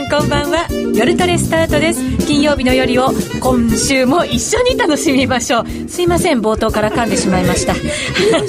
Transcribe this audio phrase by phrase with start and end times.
[0.00, 0.66] んこんばんは。
[0.94, 2.26] 夜トレスタートです。
[2.26, 3.10] 金曜日の夜を
[3.40, 5.88] 今週も一緒に楽しみましょう。
[5.88, 7.74] すいません冒頭から噛んでしまいました。
[7.74, 7.80] 週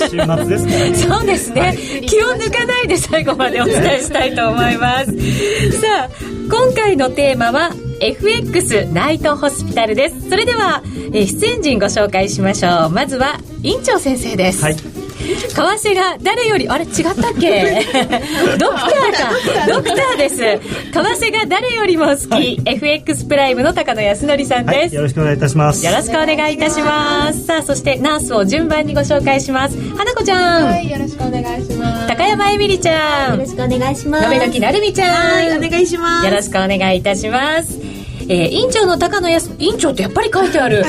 [0.09, 0.95] 末ですね。
[0.95, 1.77] そうですね。
[2.08, 5.12] 気を抜かないで最後までお伝えしたいと思います。
[5.82, 6.09] さあ
[6.50, 10.30] 今回のテーマは FX ナイトホスピタルです。
[10.30, 10.81] それでは、
[11.13, 12.90] えー出演陣ご紹介しましょう。
[12.90, 14.91] まずは院長先生です、はい
[15.53, 17.85] 為替が誰よりあれ違ったっけ？
[18.58, 19.67] ドクターか。
[19.67, 20.38] ドクターです。
[20.38, 20.59] 為
[20.91, 22.62] 替が誰よりも好き。
[22.66, 25.86] FX プライムの高野康則さんはい、です、よろしくお願いいたします。
[25.86, 27.45] よろしくお願いいたします。
[27.45, 29.77] さあそしてナースを順番にご紹介します。
[29.98, 32.08] 花子ちゃん、はい、よろしくお願いします。
[32.08, 33.36] 高山えみりちゃん。
[33.36, 34.23] よろしくお願いします。
[34.25, 36.25] のべのきなるみちゃん、はい、お願いします。
[36.25, 38.01] よろしくお願いいたします
[38.31, 40.81] えー、院長の高野康院長ってやっぱり書いてある。
[40.81, 40.88] な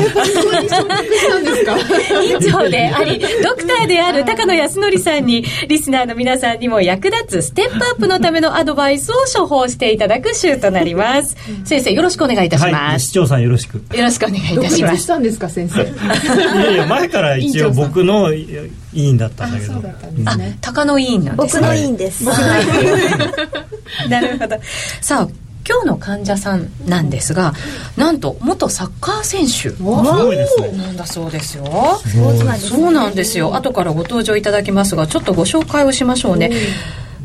[1.38, 1.76] んですか
[2.22, 11.36] 院長でありドクターである高野康則さんにリスナーの皆さんにも役立つステップアップのためのアドバイスを処方していただく週となります。
[11.64, 13.78] 先生よろしくお願いいたしはい、ます、市長さんよろしく。
[13.78, 14.92] よろしくお願いい独たします。
[14.92, 15.82] 立したんですか、先生。
[15.82, 15.86] い
[16.64, 19.72] やいや前から一応僕の委員だったんだけど。
[19.72, 20.58] そうだったんですあね。
[20.60, 22.24] 高野委員なんです僕の委員です。
[24.08, 24.56] なるほど。
[25.00, 27.52] さあ今日の患者さんなんですが
[27.96, 29.70] なんと元サッカー選手。
[29.70, 30.72] すごいですね。
[30.72, 31.64] なんだそうですよ。
[32.04, 33.54] すごいそうなんですよ。
[33.54, 36.50] 後からご登場いただきますがちょっとご紹介をしましょうね。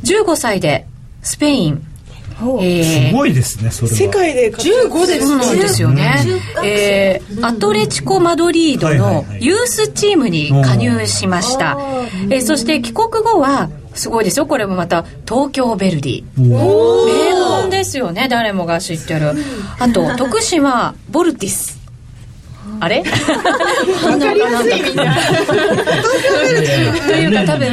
[0.04, 0.86] 15歳で
[1.22, 1.84] スペイン。
[2.62, 3.98] えすごいですねそれは。
[3.98, 6.16] 世界で活躍15でそうなんですよね、
[6.64, 11.78] えーアトレチコ・マドリードのはいユースチームに加入しました、
[12.30, 14.46] えーそして帰国後はすごいですよ。
[14.46, 16.24] これもまた東京ヴェルディ
[17.58, 19.34] おー名門ですよね誰もが知ってる。
[19.80, 21.78] あと徳島ボルティス。
[22.80, 23.00] あれ？
[23.00, 23.04] わ
[24.20, 25.16] かりやすいみんな。
[27.08, 27.68] というか多分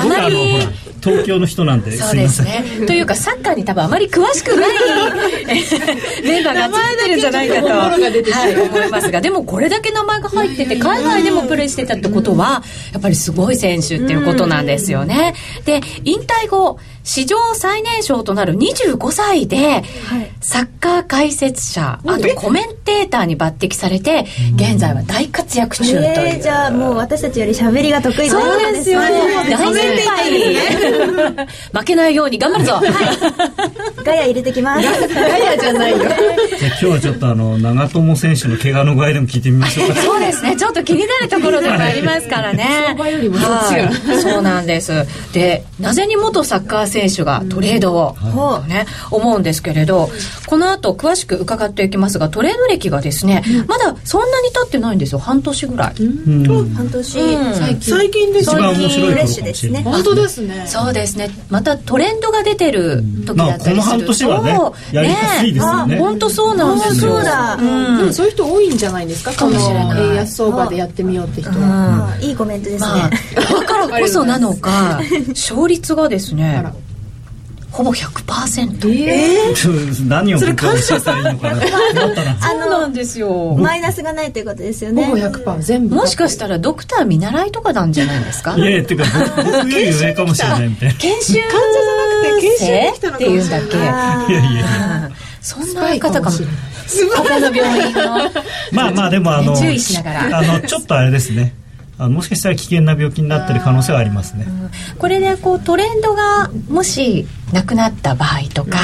[0.00, 0.66] あまりら
[1.02, 2.64] 東京の人なんでそうですね。
[2.86, 4.70] というかサッカーに多分あまり詳しくない
[6.22, 12.62] メンバーが集まってるんじゃないかと、はい、思いますがでもこれだけ名前が入ってて海外でもプレーしてたってことは
[12.92, 15.34] やっぱりすごい選手っていうことなんですよね。
[15.64, 19.82] で引退後史上最年少となる25歳で
[20.40, 26.04] サッカー解説者あとコメンテーターに抜擢されて現在は大活躍中という。
[26.04, 29.00] えー、じゃあもう私たちより喋りが得意といそうですよ。
[29.00, 29.08] ね
[29.50, 30.56] 大先輩に。
[31.72, 32.80] 負けないように頑張るぞ。
[34.04, 34.88] ガヤ入れてきます。
[35.14, 35.98] ガヤじゃないよ。
[35.98, 36.14] じゃあ
[36.58, 40.56] 今日はちょっとあの長友選手の怪我の具合でも聞いてみましょうか そうですね。
[40.56, 42.68] ちょっと気になるところでもありますからね。
[42.86, 43.38] 相場よりも
[44.22, 45.06] そうなんです。
[45.32, 50.10] で、なぜに元サッカー選手がトレードを、とね、思うんですけれど、
[50.46, 55.18] この後詳しく伺っていきますが、トレード歴がですね、まだそんなに経ってないんですよ。
[55.18, 56.02] 半年ぐらい。
[56.02, 57.94] うん半年、うん最近。
[57.96, 59.82] 最近です一番面白い頃フレッかもシュですねしれない。
[59.82, 60.64] 本当ですね。
[60.84, 61.30] そうですね。
[61.50, 64.58] またトレンドが出てる時だったりすると、まあこの半年はね
[64.92, 65.98] やりやすいですよね。
[65.98, 67.12] 本当そうなんですよ。
[67.14, 67.56] そうだ。
[67.56, 67.98] ん。
[67.98, 69.32] でもそういう人多いんじゃないですか？
[69.32, 69.86] かもしれない。
[69.88, 71.50] この円安相場でやってみようって人。
[71.50, 72.16] は。
[72.20, 72.88] いいコメントですね。
[72.90, 73.10] まあ、
[73.60, 75.00] だからこそなのか
[75.34, 76.64] 勝率がですね
[77.70, 79.54] ほぼ100%え
[80.08, 80.72] 何をのかな。
[80.74, 80.96] なそ
[82.66, 83.54] うなんですよ。
[83.56, 85.04] マイナスがないということですよね。
[85.04, 85.94] ほぼ100%全部。
[85.94, 88.56] もしかしたらドクター見習いとかなんじゃないですか？
[88.56, 90.94] いやいやっていうか僕僕より上かもしれないみたいな。
[90.96, 93.76] 研修患者じゃなくて研修っていいうんだっけ？
[93.78, 96.36] あいやいやうんそんな方かも
[98.72, 100.38] まあまあでもあの注意しながら。
[100.38, 101.54] あのちょっとあれですね
[102.00, 104.46] あのもしかしたら危険な病気になってる可能性はありますね。
[104.98, 108.78] これでこうトレンドがもしなくなった場合とか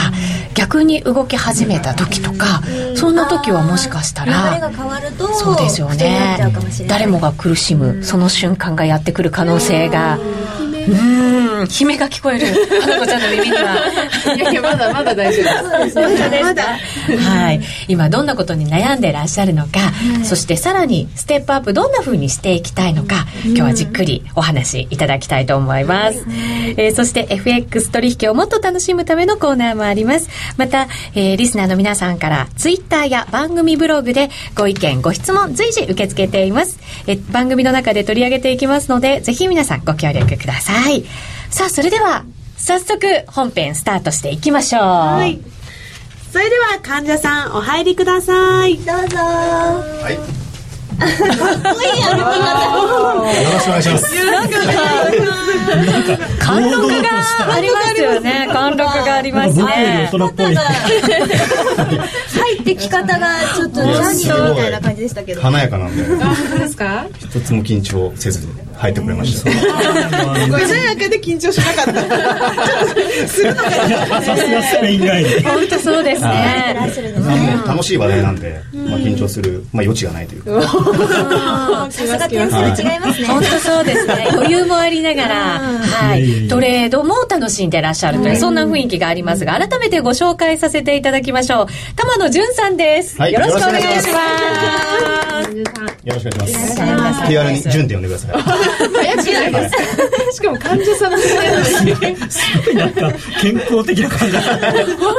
[0.55, 2.63] 逆に動き始めた時とか
[2.95, 6.39] そんな時はもしかした流れらが変わると、そうですよね。
[6.87, 10.19] 誰もが苦しむその瞬間がやってくる可能性が。
[10.19, 12.47] うん悲鳴が聞こえる。
[12.81, 14.37] 花子ちゃんの耳には。
[14.37, 16.43] いやいや、まだまだ大丈夫です。
[16.43, 16.63] まだ。
[17.19, 19.93] はい、今どんなことに悩んでらっしゃるのか、
[20.25, 26.25] そしてさらにステップアップどんな風にしていきたいのか、今日はじっくりお話いただきたいと思います、
[26.77, 30.29] えーそして FX 取引をもっと楽しむためのコーナーもあります。
[30.57, 40.76] また、えーリスナーの皆さんからツイッターや番組ブログでご意見ご質問随時受け付けています、えー番組の中で取り上げていきますのでぜひ皆さんご協力ください
[41.51, 42.25] さあそれでは
[42.57, 45.41] 早速本編スタートしていきましょう、はい。
[46.33, 48.77] それでは患者さんお入りください。
[48.79, 50.46] どうぞ。
[50.97, 51.03] よ
[53.53, 54.17] ろしくお願いします。
[56.39, 57.09] 貫禄が
[57.55, 60.29] ありますよね貫禄がありますね入
[62.61, 66.15] ってき方がちょっとジャニーズみたいな感じでしたけど華やかなんでそ
[66.57, 68.47] うですか一つも緊張せず
[68.77, 69.65] 入ってくれました華や
[70.97, 72.03] かで緊張しなかった
[73.29, 73.71] するのか
[74.23, 76.77] さすがスペイン以外に本当そうですね
[77.67, 80.61] 楽しい話題なんで、まあ、緊張する、まあ、余地がないというかな
[80.95, 83.27] さすが点数が違いますね。
[83.27, 84.29] 本当そうですね。
[84.33, 86.49] 余裕もありながら、はい。
[86.49, 91.67] トレードも楽しんでらっしゃるという、そんな雰囲気がありますが改めてご紹介させていただきましょう。
[91.97, 93.33] 玉野純さんです、はい。
[93.33, 95.57] よろしくお願いします。
[95.57, 95.65] よ
[96.05, 97.29] よろしくお願いします。
[97.29, 98.37] 手軽に順で呼んでください。
[100.33, 104.33] しかも患者さんのすごいなんか健康的な感じ。
[104.33, 105.15] だ本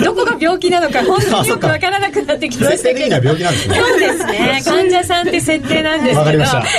[0.00, 0.04] 当。
[0.04, 3.16] どこが病気なのか本当によくわからなくなってきま設したけど。
[3.16, 3.76] 病気なんですね。
[3.76, 4.62] そうですね。
[4.66, 6.18] 患者さんって設定なんですけど。
[6.18, 6.64] わかりました。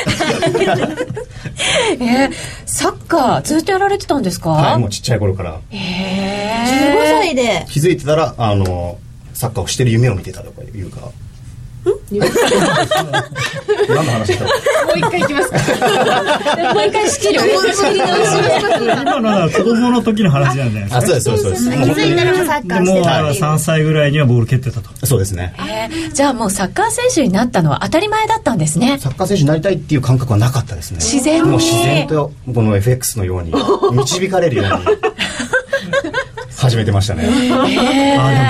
[1.99, 2.33] えー
[2.65, 5.59] サッカーずっとやられてたんですか、はいもうちっちゃい頃から。
[5.71, 7.65] へ15歳で。
[7.69, 8.97] 気づいてたらあの
[9.33, 11.11] サッカーをしてる夢を見てたとかいうか
[12.11, 14.51] 何の話だも
[14.95, 17.47] う一回いきますかーもう一回仕切る仕
[17.85, 18.29] 切り直し
[18.83, 21.43] 今のは子供の時の話なんじゃないですかあそうですそうです。
[21.43, 25.05] そうですもう気づいたらもうサッカーでもうしてたっていう3歳ぐらいにはボール蹴ってたと。
[25.05, 25.53] そうですね。
[25.59, 26.11] えー。
[26.13, 28.97] じゃあもうサッカー選手になったのは当たり前だったんですね。
[28.99, 30.97] サッカー選手になりたいっていう感覚はなかったですね。
[30.97, 31.49] 自然に。
[31.49, 33.53] もう自然とこの FX のように
[33.93, 34.71] 導かれるように
[36.59, 37.23] 始めてましたね。
[37.25, 37.53] あでも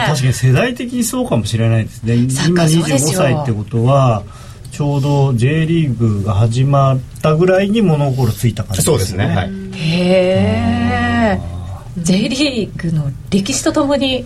[0.07, 2.15] 確かに世代的にそうかもしれないですね。
[2.15, 3.19] 今サッカーそうで25すよ。
[3.19, 4.23] 歳ってことは
[4.71, 9.51] ちょうど J リーグが始まったぐらいに物心ついた感じそうですねはい。
[9.73, 11.39] へえ
[11.99, 14.25] J リーグの歴史とともに。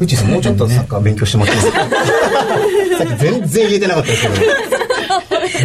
[0.00, 1.86] うちさんもうちょっとサッカー勉強してもらっていいですか？
[3.06, 4.34] さっき全然言えてなかったですけど。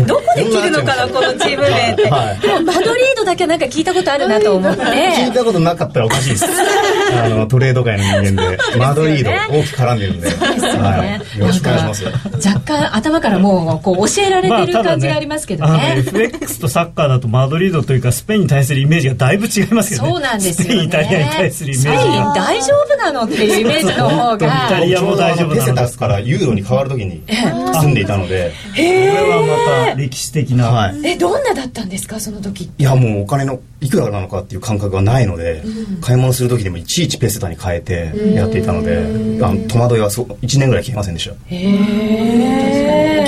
[0.06, 2.39] どこで切るのかなこのチーム名って、はい。
[2.39, 4.81] でもマドリードだけなんか聞いたことあるなと思って。
[4.83, 6.45] 聞いたことなかったらおかしいです
[7.17, 12.47] あのトレード界の人間でマドリード大きく絡んでるんで、はい、よろしくお願いします。
[12.47, 20.09] 若干頭からもうこう教えられてる感じがありますけどね,、あの FX とサッカーだとマドリードというかスペインに対するイメージがだいぶ違いますよね。
[20.09, 20.73] そうなんですよね。
[20.73, 35.63] スペインイタリアに対するイメスペインージが大丈夫なのっていうイメージの方イタがリアも大丈夫ペセなのタスからユーロに変わるときに住んでいたので、これはまた歴史的な、はい、えどんなだったんですかその時いやもうお金のいくらなのかっていう感覚がないので、
[36.01, 38.98] 買い物する時でもいちいちペセタに変えてやっていたので、
[39.42, 41.31] あの戸惑いはそう1年ぐらい消えませんでした。
[41.31, 41.36] い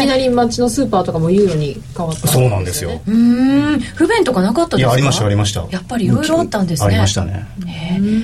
[0.01, 3.01] きなり街のスーパーとかもユーロに変わったそうなんですよ。
[3.07, 3.79] うーん。
[3.79, 4.89] 不便とかなかったですか？
[4.89, 5.65] いやありましたありました。
[5.69, 6.88] やっぱりいろいろあったんですね。
[6.88, 7.45] ありましたね。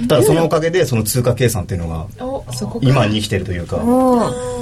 [0.09, 2.91] ただそのおかげでその通貨計算っていうのがおそこから。
[2.91, 3.77] 今に生きてるというか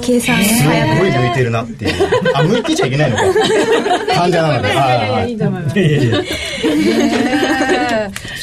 [0.02, 1.94] 計算すごい向いてるなっていう。
[2.34, 3.22] あ向いてちゃいけないのか。
[4.14, 4.68] 患者なので。
[4.68, 5.62] いやいやいやいいと思い。
[5.62, 5.76] ます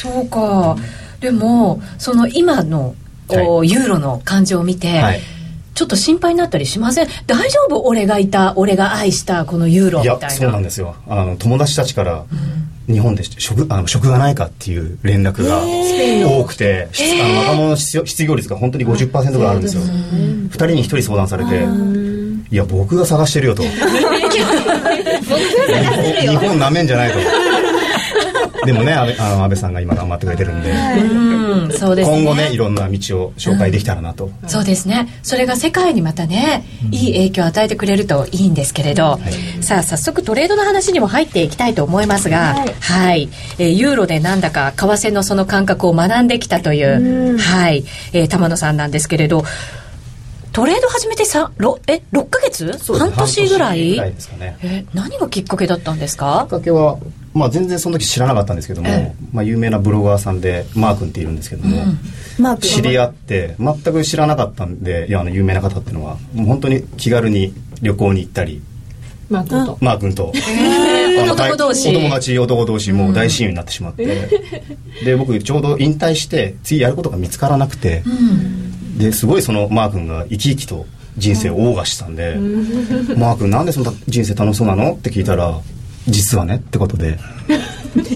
[0.02, 0.76] そうか
[1.24, 2.94] でもその今の、
[3.28, 5.20] おユーロの感じを見て、はい。
[5.72, 7.08] ちょっと心配になったりしません？
[7.26, 7.80] 大丈夫？
[7.82, 10.30] 俺がいた俺が愛したこのユーロみたいな。
[10.30, 10.94] そうなんですよ。
[11.08, 12.26] あの友達たちから
[12.86, 15.62] 日本で職あの職がないかっていう連絡が
[16.28, 19.82] 多くて、しあの若者の失業率が本当に50%ぐらいあるんですよ。
[19.82, 21.66] 2人に1人相談されて
[22.50, 23.62] いや僕が探してるよと。
[23.66, 23.70] 日
[25.26, 25.40] 本
[26.20, 27.18] 日本なめんじゃないと
[28.64, 32.22] でもね安倍あの安倍さんが今頑張ってくれてるんで、うんそうですね。
[32.22, 35.08] 今後ねいろんな道を紹介できたらなと、そうですね。
[35.22, 39.18] それが世界にまたね、いい影響を与えてくれるといいんですけれど、
[39.60, 43.28] さあ早速トレードの話にも入っていきたいと思いますがはい、
[43.58, 49.44] えーユーロでなんだか為替のその感覚を学んできたという、はい、えー玉野さんなんですけれど
[50.54, 52.78] トレード始めてさろえ6ヶ月？
[52.96, 53.96] 半年ぐらい？
[53.96, 54.56] 半年ぐらいですかね。
[54.62, 56.42] え何がきっかけだったんですか？
[56.44, 56.96] きっかけは、
[57.34, 61.82] まあ、全然その時知らなかったんですけども、えまあ、有名なブロガーさんでマー君っているんですけども、
[62.38, 68.62] マーク知り合って全く知らなかったんでいやあの有名な方っていうのはもう本当に気軽に旅行に行ったり
[69.28, 69.78] マー君と。
[69.80, 70.32] マー君と、
[71.20, 71.88] あの男同士。
[71.88, 74.28] お友達男同士もう大親友になってしまって、
[75.04, 78.04] で僕ちょうど引退して次やることが見つからなくて、
[78.96, 80.86] ですごいそのマー君が生き生きと
[81.18, 82.34] 人生を謳歌してたんで
[83.16, 85.52] 「マー君なんでそんな人生楽しそうなの?」って聞いたら
[86.08, 87.18] 「実はね」ってことで。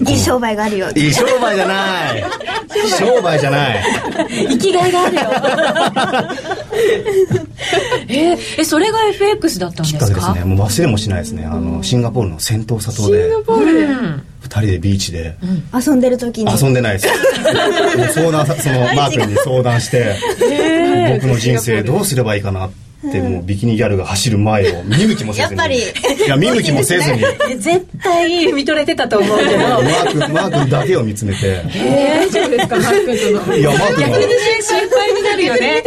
[0.05, 0.87] いい商売があるよ。
[0.93, 2.23] いい商売じゃない。
[2.99, 3.39] 商売。
[3.39, 3.83] じゃない。
[4.49, 5.21] 生きがいがあるよ。
[8.09, 10.19] えーえそれが FX だったんきっですか？
[10.21, 10.55] かけですね。
[10.55, 11.45] もう忘れもしないですね。
[11.45, 13.73] あのシンガポールのセントーサ島でポール。
[13.73, 14.23] でうん。
[14.38, 15.35] 2人でビーチで。
[15.73, 16.51] 遊んでる時に。
[16.51, 17.07] 遊んでないです
[17.97, 20.15] もう 相談さそのマー君に相談して
[21.13, 22.69] 僕の人生どうすればいいかなっ
[23.07, 25.57] ってもうビキニギャルが走る前を見向きもせずに。
[25.57, 25.77] やっぱり。
[25.79, 25.81] い
[26.27, 27.19] や見向きもせずに。
[27.57, 29.57] 絶対見とれてたと思うけど。
[29.57, 31.63] マー君マー君だけを見つめて。
[31.63, 33.55] 大丈夫ですかマー君との。
[33.55, 34.09] いやマー君は。
[34.09, 35.83] 逆にね心配になるよね。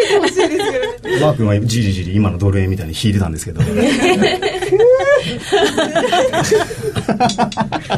[1.21, 3.61] マー君はじりじり今のドル円みたいに引いてたんですけど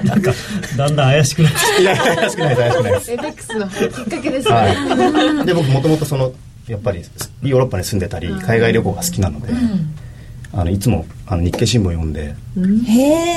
[0.04, 0.32] なんか
[0.76, 3.12] だんだん怪しくなってきいや怪しくない怪しくないです。
[3.12, 6.32] エペックスのきっかけですね、はい、で僕もともとその
[6.66, 7.02] やっぱり
[7.42, 9.52] ヨーロッパに住んでたり海外旅行が好きなので、
[10.56, 12.34] あのいつもあの日経新聞を読んで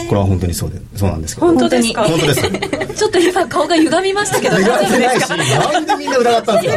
[0.10, 1.48] これは本当にそうでそうなんですけど。
[1.48, 2.04] 本当ですか？
[2.04, 2.42] 本当です。
[2.98, 6.76] ちょっと今顔が歪みましたけど 大言わ丈夫でないしなんでみんな疑ったんです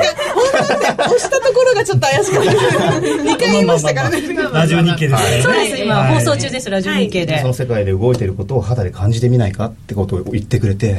[0.97, 1.04] か？
[1.04, 4.23] 押したところがちょっと怪しかった2回言いましたからね。
[4.52, 5.42] ラジオ日経ですからね。
[5.42, 6.14] そうです今はい。
[6.25, 7.40] 放送中ですラジオ日経で。
[7.40, 10.99] その世界で動いてることを肌で感じてみないかってことを言ってくれて、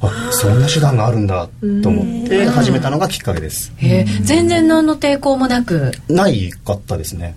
[0.00, 1.48] あそんな手段があるんだ
[1.82, 3.72] と思って始めたのがきっかけです。
[3.78, 4.06] へえ。
[4.22, 5.90] 全然何の抵抗もなく。
[6.08, 7.34] ないかったですね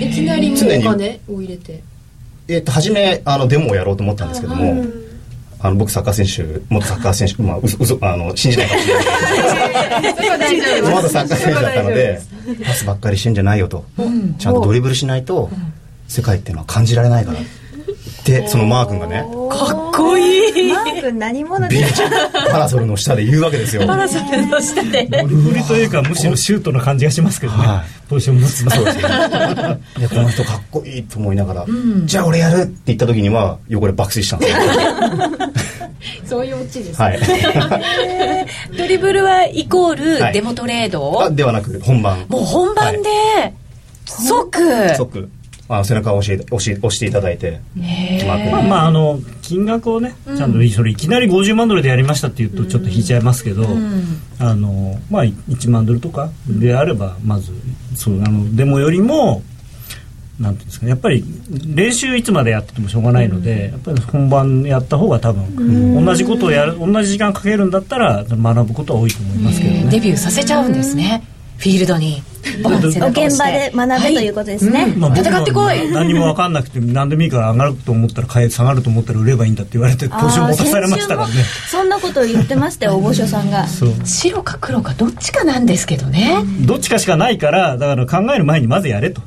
[0.00, 1.82] いきなりもうお金を入れて。
[2.48, 4.84] えっと初めあのデモをやろうと思ったんですけども、
[5.58, 9.04] あの僕サッカー選手元サッカー選手まあ嘘嘘あの信じないかもしれない。
[10.76, 12.20] けど元サッカー選手だったので
[12.64, 13.84] パスばっかりしてんじゃないよと、
[14.38, 15.50] ちゃんとドリブルしないと
[16.06, 17.38] 世界っていうのは感じられないから。
[18.24, 20.72] でそのマー君がねかっこいい。
[20.72, 21.84] マー君何者で
[22.50, 23.86] パラソルの下で言うわけですよ。
[23.86, 25.06] パラソルの下で。
[25.06, 28.98] ゴルフリというかむしろシュートの感じがしますけどね、はポジション持つのそうです
[30.14, 31.66] この人かっこいいと思いながら、
[32.04, 34.58] じゃあ俺やるって言った時には横で爆睡したんですよ。
[36.24, 37.20] そういうオチです、はい。
[38.76, 40.32] ドリブルはイコーはい。
[40.32, 42.24] ルデモトレード、あではなく本番。
[42.28, 43.08] もう本番で
[44.06, 45.28] 即、即。
[45.68, 47.60] あ背中を押して押し押していただいて
[48.24, 53.64] まあ、まあ、あの金額をねちゃんとそれいきなり50万ドルでやりましたっていうとちょっと引いちゃいますけど、
[54.40, 57.52] あのまあ1万ドルとかであればまず
[57.94, 59.42] そうあのデモよりも
[60.40, 69.90] なんていうんですかねやっぱり練習いつまでやっててもしょうがないので、やっぱり本番やった方が多分、同じことをやる同じ時間かけるんだったら学ぶことは多いと思いますけどね。
[69.90, 71.22] デビューさせちゃうんですね、
[71.58, 72.22] フィールドに
[72.64, 75.88] お現場で学べということですね、まあ、僕戦ってこい。
[75.88, 81.34] も何も分かんなくて何でもいいから上がると思ったら買え下がると思ったら売ればいいんだって言われてポジション持たされましたからね。
[81.68, 83.66] そんなことを言ってましたよおぼしょさんが。
[84.04, 86.36] 白か黒かどっちかなんですけどね、
[86.66, 89.22] どっちかしかないからだから考える前にまずやれと。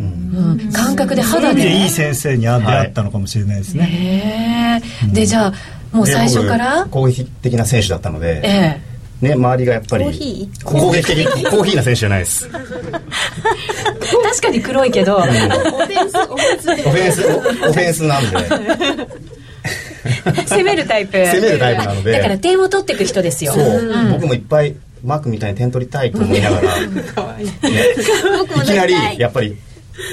[0.00, 5.52] うん、感覚で肌ででいい先生に出会ったのかもしれないですね、へえでじゃあ
[5.90, 6.84] もうで最初から？
[6.84, 8.87] 僕攻撃的な選手だったので、ええ
[9.20, 12.48] ね、周りがやっぱりコーヒ攻撃的 コーヒーな選手じゃないです。
[12.48, 12.70] 確
[14.40, 15.16] かに黒いけど。
[15.16, 17.40] オフェンスオフェンスオフェンスオオ
[17.72, 18.36] フェンスなんで。
[20.48, 21.18] 攻めるタイプ。
[21.18, 22.12] 攻めるタイプなので。
[22.12, 23.52] だから点を取っていく人ですよ。
[23.52, 26.86] そう、僕もいっぱいマークみたいに点取りたいと思いながら、ね、
[28.62, 29.56] いきなりやっぱり、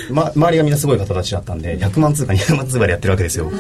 [0.10, 3.52] ま、周りがみんなすごい方たちだったんで100万通貨200万通貨でやってるわけですよ、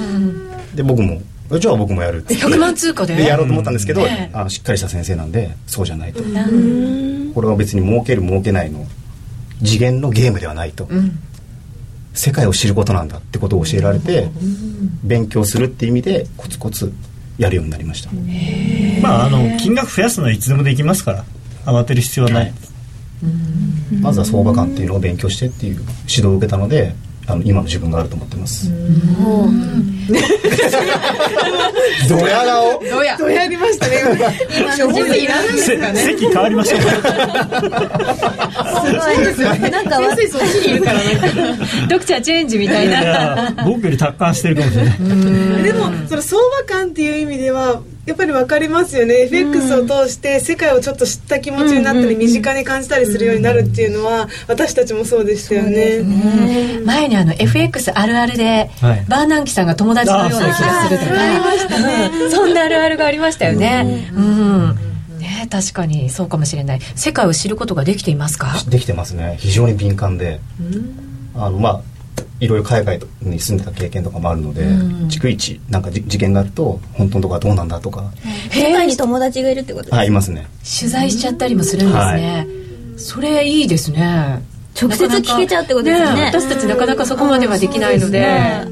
[0.74, 1.22] で僕もえ
[1.60, 2.36] じゃあ僕もやるって。
[2.36, 3.16] 100万通貨で？
[3.16, 4.30] でやろうと思ったんですけど、ええ。
[4.34, 8.86] あのしっかりした先生なんでそうじゃないと、これは別に儲ける儲けないの。
[9.64, 10.88] 次元のゲームではないと、
[12.14, 14.30] 世界を知ることなんだってことを教えられて、
[15.04, 16.92] 勉強するっていう意味でコツコツ
[17.38, 18.10] やるようになりました、
[19.02, 21.25] まああの金額増やすのはいつでもできますから。
[21.66, 22.54] 慌てる必要はない、
[24.00, 25.88] まずは相場感っていうのを勉強してっていう指
[26.18, 26.94] 導を受けたので
[27.27, 28.72] あの今の自分があると思ってます、
[32.08, 32.79] ドヤ顔。
[32.84, 34.03] どうやどうやりましたね。
[34.60, 36.00] 今の自分いらないですせかね。
[36.01, 36.88] 席変わりましょうす
[39.44, 41.00] ごいなんかわ先生そっちにいるから
[41.89, 45.63] ドクターチェンジみたいいなや僕より達観してるかもしれない。
[45.63, 49.22] でもその相場感っていう意味ではやっぱり分かりますよね。
[49.24, 56.04] FX を通して世界をちょっと知った気持ちになったり身近に感じたりするようになるっていうのは私たちもそうでしたよね。
[56.86, 59.06] 前にあの FX あるあるで、はい。
[59.08, 61.12] バーナンキさんが友達のような気がするとか。
[61.20, 62.12] ありましたね。
[62.30, 64.10] そんなあるあるがありましたよね。
[64.14, 64.76] うん。
[65.20, 66.80] ね確かにそうかもしれない。
[66.96, 68.54] 世界を知ることができていますか？
[68.70, 69.38] できてますね。
[69.40, 70.40] 非常に敏感で、
[71.36, 71.82] あのまあ
[72.39, 74.63] いろいろ海外に住んでた経験とかもあるので、
[75.07, 78.12] 逐一なんかじ事件があると本当のとこはどうなんだとか。
[78.51, 80.48] 世界に友達がいるってことですはいいますね。
[80.79, 82.48] 取材しちゃったりもするんですね、
[82.98, 84.43] それいいですね。
[84.79, 86.25] 直接聞けちゃうってことですよね。
[86.25, 88.25] 私たちなかなかそこまではできないので。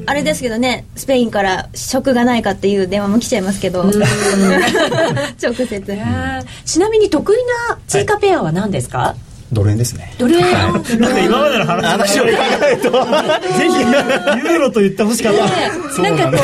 [0.06, 3.84] あれですけどねスペインから食がないかっていう電話も来ちゃいますけど。
[5.42, 5.74] 直接。
[5.74, 5.78] え。
[5.78, 7.36] ーちなみに得意
[7.68, 9.16] な追加ペアは何ですか、
[9.54, 10.12] ドル円ですね。
[10.18, 10.42] ドル円。
[10.42, 12.28] なんか今までの話話を考
[12.66, 12.98] えるとぜ
[13.68, 16.02] ひユーロと言ってほしかった。
[16.02, 16.36] なんかこ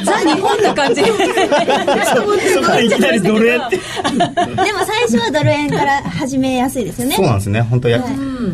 [0.00, 1.02] うザ日本な感じ。
[1.02, 1.16] そこ
[2.76, 3.76] でいきなりドル円って。
[3.76, 7.16] でも最初はドル円から始めやすいですよね。
[7.16, 7.62] そうなんですね。
[7.62, 8.04] 本当はや、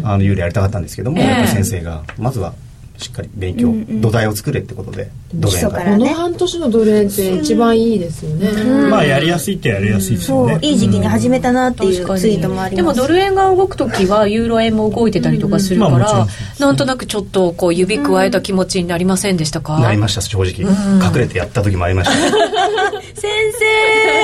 [0.04, 1.26] あのユーロやりたかったんですけども、ええ。
[1.26, 2.54] やっぱり先生がまずは
[3.02, 8.50] しっかり勉強、土台を作れってことでドル円かららこの半年のドル円って一番いいですよね、
[8.88, 10.54] まあやりやすいってやりやすいですよね。
[10.54, 13.00] そういい時期に始めたなっていうツイートもありでます。
[13.00, 15.96] もドル円が動く時はユーロ円も動いてたりとかするから、うん。
[15.96, 16.28] うんまあもちろん。
[16.28, 20.70] そうですなんとなくちょっとこう指加えた気持ちになりませんでしたか、なりました正直、
[21.04, 22.16] 隠れてやった時もありました。
[23.14, 23.30] 先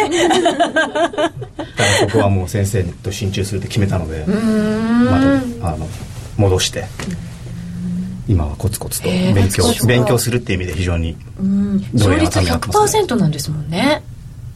[0.09, 0.59] 生。
[0.59, 1.31] だから
[2.07, 5.21] ここはもう先生と心中するって決めたのでま
[5.61, 5.89] たあの
[6.37, 6.85] 戻して
[8.29, 11.17] 今はコツコツと勉強コツコツ勉強するっていう意味で非常に
[11.95, 13.03] ド勝率ためらってますね。
[13.03, 14.03] 100%なんですもんね。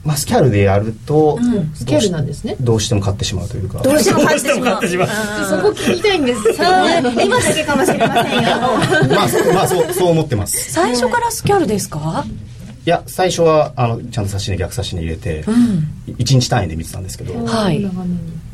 [0.05, 1.39] まあスキャルでやると、
[1.75, 2.57] スケールなんですね。
[2.61, 3.79] どうしても勝ってしまうというか。
[3.83, 5.09] どうしても勝ってしまう。
[5.49, 6.41] そこ聞きたいんです。
[6.51, 8.49] 今だけかもしれませんよ。
[9.15, 10.73] まあそうまあそうそう思ってます。
[10.73, 12.25] 最初からスキャルですか？
[12.85, 15.45] いや最初はあのちゃんと指し値逆指し値入れて、
[16.19, 17.81] 一1日単位で見てたんですけど、はい。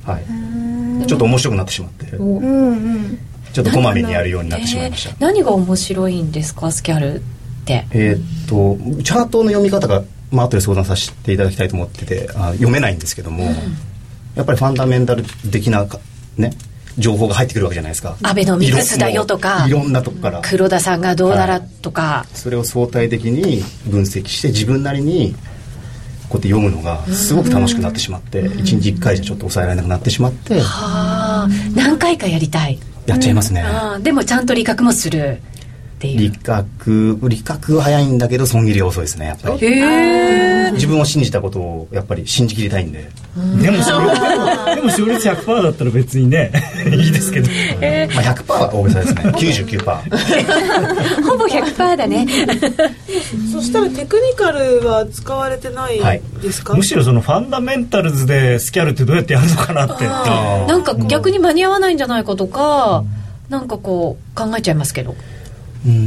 [0.04, 2.14] はい、ちょっと面白くなってしまって。
[2.16, 2.40] うんう
[2.98, 3.18] ん
[3.58, 5.10] ちょっとこまめにやるようになってしまいました。
[5.10, 7.20] えー何が面白いんですかスキャルっ
[7.64, 7.86] て？
[7.90, 13.44] えーっとチャートの読み方が、まあ後で相談させていただきたいと思っててあ読めないんですけども、
[14.36, 15.98] やっぱりファンダメンタル的なか
[16.36, 16.52] ね
[16.98, 18.16] 情報が入ってくるわけじゃないですか。
[18.22, 20.40] アベノミクスだよとかいろんなとこから。
[20.42, 25.34] 黒田さんがどうだらとか、それを相対的に分析して自分なりに
[26.28, 30.60] こうやって読むのがすごく楽しくなってしまって一日一回じゃちょっと抑えられなくなってしまって。
[30.60, 31.48] はあ。
[31.74, 35.40] 何回かやりたい、やっちゃいますね、あでもちゃんと理覚もする。
[35.98, 39.66] ってい理う覚理覚は早いんだけど損切りは遅いですねやっぱり。
[39.66, 43.08] へえ自分を信じたことをやっぱり信じきりたいんで、
[43.60, 44.06] でもそれ
[44.76, 46.52] でも勝率100%だったら別にね
[46.86, 47.48] いいですけど。
[47.48, 47.54] ま
[48.20, 49.22] あ、100%は大げさですね。
[49.22, 52.26] 99% ほぼ100%だね。
[53.50, 60.04] そしたらテクニカルは使われてないはいですか、むしろそのファンダメンタルズでスキャルってどうやってやるのかなって。
[60.04, 63.02] なんか逆に間に合わないんじゃないかとか、
[63.48, 65.12] なんかこう考えちゃいますけど。
[65.12, 65.37] うん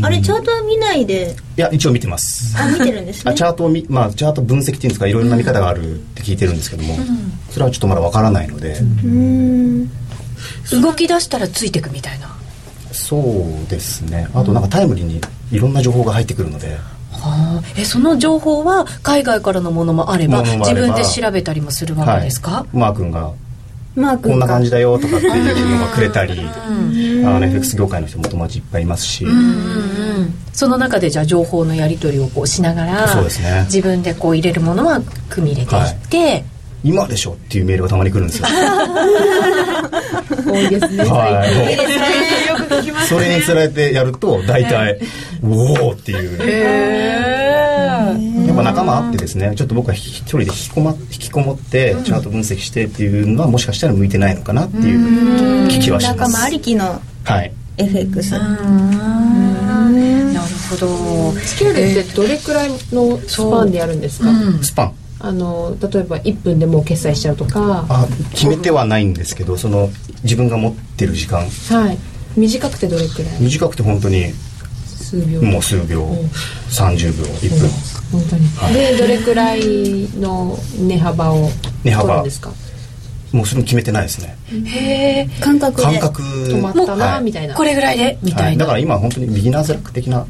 [0.03, 1.35] あれチャートは見ないで。
[1.57, 2.55] いや一応見てます。
[2.57, 3.31] あ見てるんですね。
[3.31, 6.95] あチャートをみ、まあ、チャート分析っていうんですかいろんな見方があるって聞いてるんですけども、
[7.49, 9.89] それはちょっとまだわからないので、うん。
[10.81, 12.35] 動き出したらついてくみたいな。
[12.91, 14.27] そうですね。
[14.33, 16.77] あとなんかタイムリーにいろんな情報が入ってくるので、
[17.11, 20.87] はあえその情報は海外からのものもあればものもあれば。
[20.87, 23.31] 自分で調べたりもするわけですか、マー君が
[23.95, 27.25] マー君こんな感じだよとかっていうのがくれたり、うん。
[27.27, 33.63] あの FX 業界の人も友達いっぱいいますし、うんうんその中でじゃあ情報のやり取りをこうしながらそうですね。
[33.65, 36.43] 自分でこう入れるものは組み入れていって、
[36.83, 38.47] 今でしょっていうメールがたまに来るんですよ。
[40.45, 41.03] 多いですね。
[41.05, 41.55] はい。
[41.55, 44.99] もうよく聞きますそれにつられてやると大体
[45.41, 46.37] 「おお!」っていう
[48.51, 56.17] やっぱ仲間あってですねちょっと僕は一人で引きこ,、ま、引きこもってチャート分析してっていうのはもしかしたら向いてないのかなっていう気はします。
[56.17, 57.53] 仲間ありきのはい。
[57.77, 58.45] FX なる
[60.69, 61.31] ほど。
[61.39, 64.63] スケールってどれくらいのスパンでやるんですか、うん。
[64.63, 64.93] スパン。
[65.19, 67.85] あの例えば1分でもう決済しちゃうとか。
[67.87, 69.89] あ決めてはないんですけどその
[70.23, 71.47] 自分が持ってる時間。
[71.47, 71.97] はい。
[72.35, 73.41] 短くてどれくらい？
[73.41, 74.33] 短くて本当に
[75.11, 75.41] 数秒。
[75.41, 76.13] もう数秒、ん
[76.69, 77.25] 30秒。
[77.25, 77.69] 1分、
[78.11, 81.49] 本当に、でどれくらいの値幅を
[81.83, 82.51] 値幅取るんですか？
[83.33, 84.35] もうそれも決めてないですね。
[84.65, 85.83] へえ感覚で。
[85.83, 86.21] 感覚。
[86.21, 87.23] 止まったな、はい。
[87.23, 87.55] みたいな。
[87.55, 88.17] これぐらいで？
[88.21, 90.25] みたはいい、だな、から今本当にビギナーズラック的な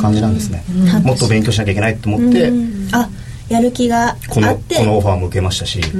[0.00, 0.64] 感じなんですね。
[1.04, 2.52] もっと勉強しなきゃいけないと思って
[2.92, 3.08] あ
[3.48, 4.76] やる気がこのあって。
[4.76, 5.80] このオファーも受けましたし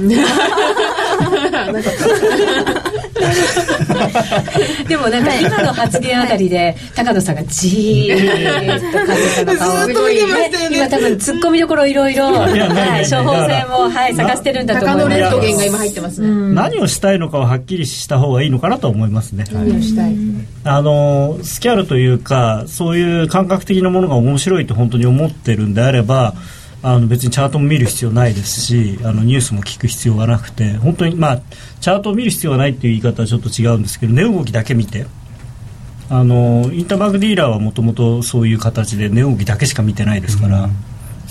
[4.87, 10.77] でもなんか今の発言あたりで高野さんがじーっと影の顔をずっと見てましたよね。
[10.77, 15.19] 今多分突っ込みどころいろいろはい処方箋をはい探してるんだと高思います。
[15.19, 20.15] 野レントゲンが今入ってますね、何をしたいのかをはっきりした方がいいのかなと思いますね、何をしたい、
[20.63, 26.33] あのスキャルというかそういう感覚的なものが面白いと本当に思ってるんであれば
[26.83, 31.41] あの別にチャートも見る必要ないですしあのニュースも聞く必要がなくて本当にまあ
[31.79, 35.05] チャートを見る必要がないっていう言い方はちょっと違うんですけど値動きだけ見て
[36.09, 40.69] あのインターバンクディーラーはもともとそういう形で値動きだけしか見てないですから、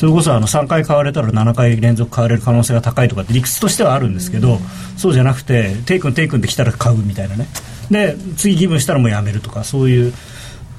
[0.00, 4.56] それこそあの3回買われたら7回連続買われる可能性が高いとかって理屈としてはあるんですけど、
[4.96, 7.46] そうじゃなくてテイクンテイクンで来たら買うみたいなね。
[7.90, 10.14] で次ギブンしたらもうやめるとかそういう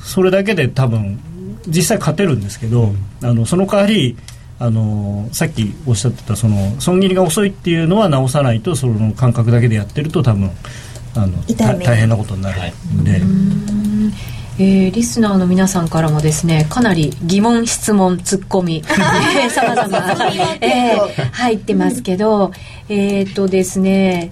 [0.04, 1.20] それだけで多分
[1.68, 4.18] 実際勝てるんですけど、あのその代わり
[4.62, 10.52] あのさっきおっしゃってたその損切りが遅いっていうのは直さないとその感覚だけでやってると多分
[11.16, 12.72] あの大変なことになる
[13.02, 13.22] んで、
[14.60, 18.84] えーリスナーの皆さんからもですねかなり疑問質問ツッコミ
[19.50, 22.52] さまざまえー入ってますけど
[22.88, 24.30] えっ、とですね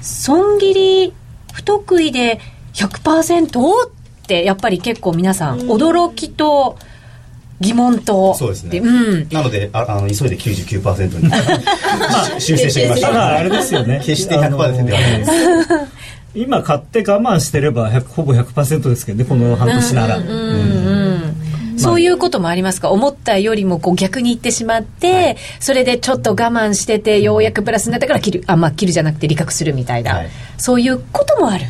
[0.00, 1.12] 損切り
[1.52, 2.40] 不得意で
[2.72, 3.90] 100%っ
[4.26, 5.58] てやっぱり結構皆さん。
[5.62, 6.78] 驚きと
[7.60, 8.78] 疑問とそうですね。
[8.78, 9.28] うん。
[9.30, 11.30] なのでああの急いで99%に
[12.40, 14.00] 修正してきましたただあれですよね。
[14.04, 15.30] 決して100%ではないです。
[15.30, 15.86] あ の
[16.34, 21.36] 今買って我慢してれば100ほぼ100%ですけどねこの半年なら、うんうん
[21.76, 22.90] そういうこともありますか？
[22.90, 28.44] 思ったよりもこう逆にいってしまって、それでちょっと我慢しててようやくプラスになったから切る。
[28.48, 30.28] あまあ切るじゃなくて利確するみたいな、はい。
[30.58, 31.64] そういうこともある。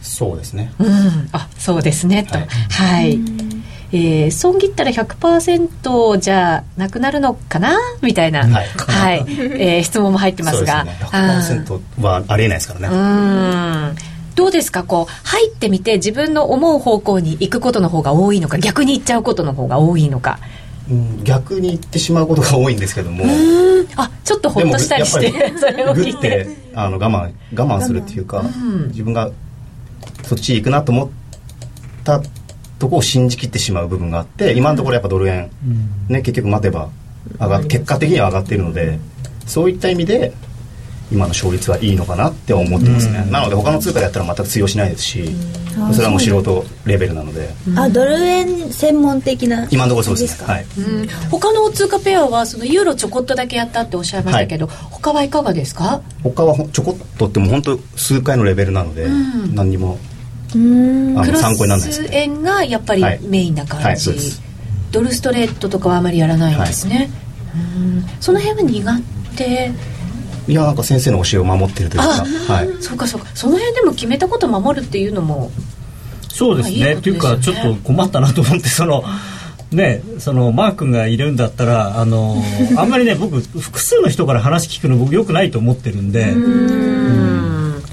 [0.00, 0.72] そうですね。
[0.80, 1.28] うん。
[1.30, 2.36] あそうですねと。
[2.36, 3.12] ははい。
[3.12, 3.20] い、
[3.94, 7.76] えー損切ったら100%じゃなくなるのかな？
[8.00, 8.68] みたいな、はい。
[8.68, 9.24] はい。
[9.28, 10.86] えー 質問も入ってますが。
[10.86, 10.94] そう
[11.36, 11.60] ですね。
[11.98, 12.96] 100%はありえないですからね。
[12.96, 12.98] う
[13.92, 13.96] ん。
[14.34, 14.82] どうですか？
[14.84, 18.58] こう入ってみて自分の思う方向に行くことの方が多いのか？
[18.58, 20.38] 逆に行っちゃうことの方が多いのか？
[20.90, 21.22] うん。
[21.24, 23.24] 逆に言ってしまうことが多いんですけども。
[23.96, 26.48] あちょっとほっとしたりして それをグ聞いて。
[26.74, 28.42] あの我慢我慢するっていうか、
[28.88, 29.28] 自分が
[30.22, 31.08] そっち行くなと思っ
[32.02, 32.22] た
[32.82, 35.52] とこを信じきってしまう部分があって今のところやっぱドル円、
[36.08, 36.90] ね、結局待てば
[37.38, 38.98] 上が結果的には上がっているので
[39.46, 40.32] そういった意味で
[41.12, 45.28] 今の勝率はいいのかなって思ってますね、なので他の通貨でやったら全く通用しないですし、
[45.92, 50.46] それはもう素人レベルなので、あドル円専門的な今のところそうですね。
[50.46, 50.52] か？
[50.54, 50.64] はい。
[50.78, 51.08] うん。
[51.30, 56.00] 他の通貨ペアはそのユーロちょこっとだけやったっておっしゃいましたけど、他はいかがですか？
[56.22, 59.54] 他はちょこっとってもう本当数回のレベルなので、ん。
[59.54, 59.98] 何にも
[60.54, 61.18] うん。
[61.18, 63.20] あのクロ参考にならないです円がやっぱりはい。
[63.22, 64.42] メインな感じ、はいそうです。
[64.90, 67.10] ドルストレートとかはあまりやらないんですね、
[67.54, 68.04] うん。
[68.20, 69.00] その辺は苦
[69.36, 69.70] 手。
[70.48, 72.24] いやなんか先生の教えを守ってるというか。
[72.48, 72.68] あはい。
[72.80, 73.26] そうかそうか。
[73.34, 75.50] その辺でも決めたこと守るっていうのも
[76.32, 76.96] そうですね。
[76.96, 79.04] というかちょっと困ったなと思ってその
[79.70, 82.42] ねそのマー君がいるんだったらあの
[82.76, 86.34] あんまりね 僕複数の人から話聞くの僕よくないと思ってるんで。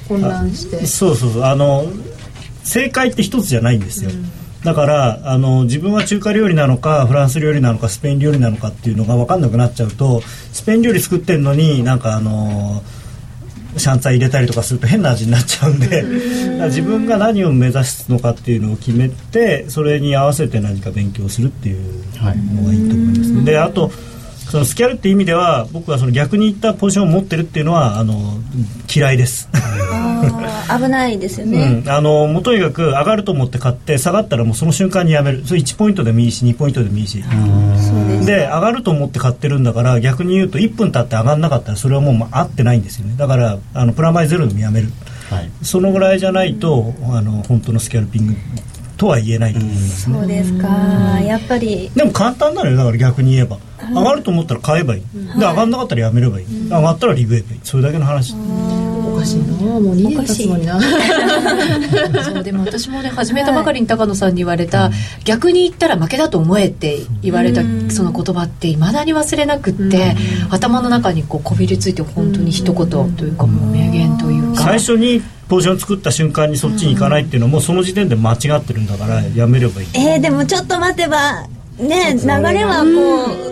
[0.07, 0.85] 混乱して。
[0.87, 1.43] そうそうそう。
[1.43, 1.85] あの
[2.69, 4.11] 正解って一つじゃないんですよ、
[4.63, 10.21] だからあの自分は中華料理なのかフランス料理なのかスペイン料理なのかっていうのが分かんなくなっちゃうと
[10.53, 12.83] スペイン料理作ってんのになんかあの
[13.75, 22.03] シャンツァ入れたりとかすると変な味になっちゃうんでだから自分が何を目指すのかっていうのを決めてそれに合わせて何か勉強するっていう
[22.55, 23.91] のがいいと思います、であと
[24.49, 28.15] そのスキャルっていう意味では僕はその逆にいったポジションを持ってるっていうのはあの
[28.93, 29.47] 嫌いです。
[30.69, 35.45] 危ないですようね、ん、あのもうとにかく上がると思って買って下がったらもうその瞬間にやめる。
[35.45, 37.23] それ1ポイントでもいいし2ポイントでもいいし。
[38.25, 43.15] で上がると思って買ってるんだから逆に言うと1分経って上がんなかったらそれはもうまあ合ってないんですよね。
[43.17, 44.89] だからあのプラマイゼロでもやめる。
[45.29, 45.51] はい。
[45.61, 48.35] そのぐらいじゃないとあの本当のスキャルピング
[48.99, 50.67] とは言えないと思いますねそうですか、
[51.21, 51.89] やっぱり。
[51.95, 53.57] でも簡単なのよだから逆に言えば。
[53.81, 55.01] 上がると思ったら買えばいい。
[55.01, 56.69] で上がんなかったらやめればいい。
[56.69, 58.35] 上がったらリグえばいいそれだけの話。
[58.35, 58.88] お
[59.19, 59.45] かしいな。
[59.45, 60.79] もう2年経つのにな。
[62.23, 64.91] そうでも私もね始めたばかりに高野さんに言われた、
[65.25, 70.15] 逆に言ったら負けだと思えって言われたその言葉っていまだに忘れなくって、
[70.49, 74.63] 頭の中にこうこびりついて本当に一言というかもう名言というか。
[74.63, 79.87] 最初にポジション作った瞬間にそっちに行かないっていうのはもうその時点で間違ってるんだからやめればいい。
[79.95, 81.47] えー、でもちょっと待てば
[81.79, 83.49] ね流れはこ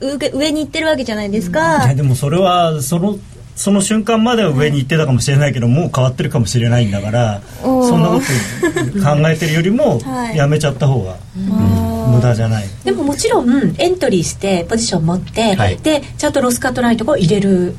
[0.00, 3.18] う上上に行ってるわけじゃないですいかやでもそれはその
[3.58, 10.36] その瞬間までは上に行ってたかもしれないけどもう変わってるかもしれないんだからそんなこと考えてるよりもはい。
[10.36, 12.64] やめちゃった方が無駄じゃない。
[12.84, 15.76] でももちろんエントリーしてポジション持って、はい。
[15.78, 17.74] でちゃんとロスカットラインとかを入れる。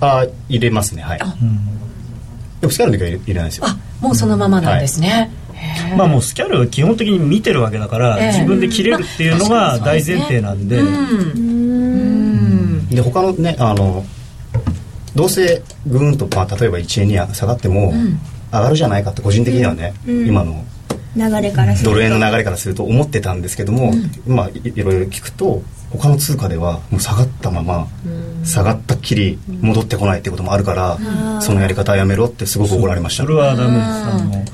[0.00, 1.02] あ入れますね。
[1.02, 1.20] はい。
[1.20, 1.36] あ。
[2.62, 3.66] でもスキャルの時は入れ入れないですよ。
[3.66, 5.96] あもうそのままなんですね、へー。
[5.96, 10.78] まあもうスキャルは基本的に見てるわけだからええ自分で切れるっていうのが大前提なんで。
[10.78, 10.92] うんう
[11.42, 12.88] ん。
[12.88, 14.04] で他のねあの
[15.14, 17.92] どうせぐーんと、まあ、例えば1円に下がっても
[18.52, 20.64] 上がるじゃないかって個人的にはね、今の
[21.16, 21.90] 流れからすると。
[21.90, 23.92] ドル円の流れからすると思ってたんですけども、
[24.26, 27.86] まあいいろいろ聞くと他の通貨ではもう下がったまま
[28.44, 33.22] 下がったっきり戻ってこないってこともあるから、そのやり方はやめろってすごく怒られました。
[33.22, 33.88] それはダメです。
[33.88, 34.44] あの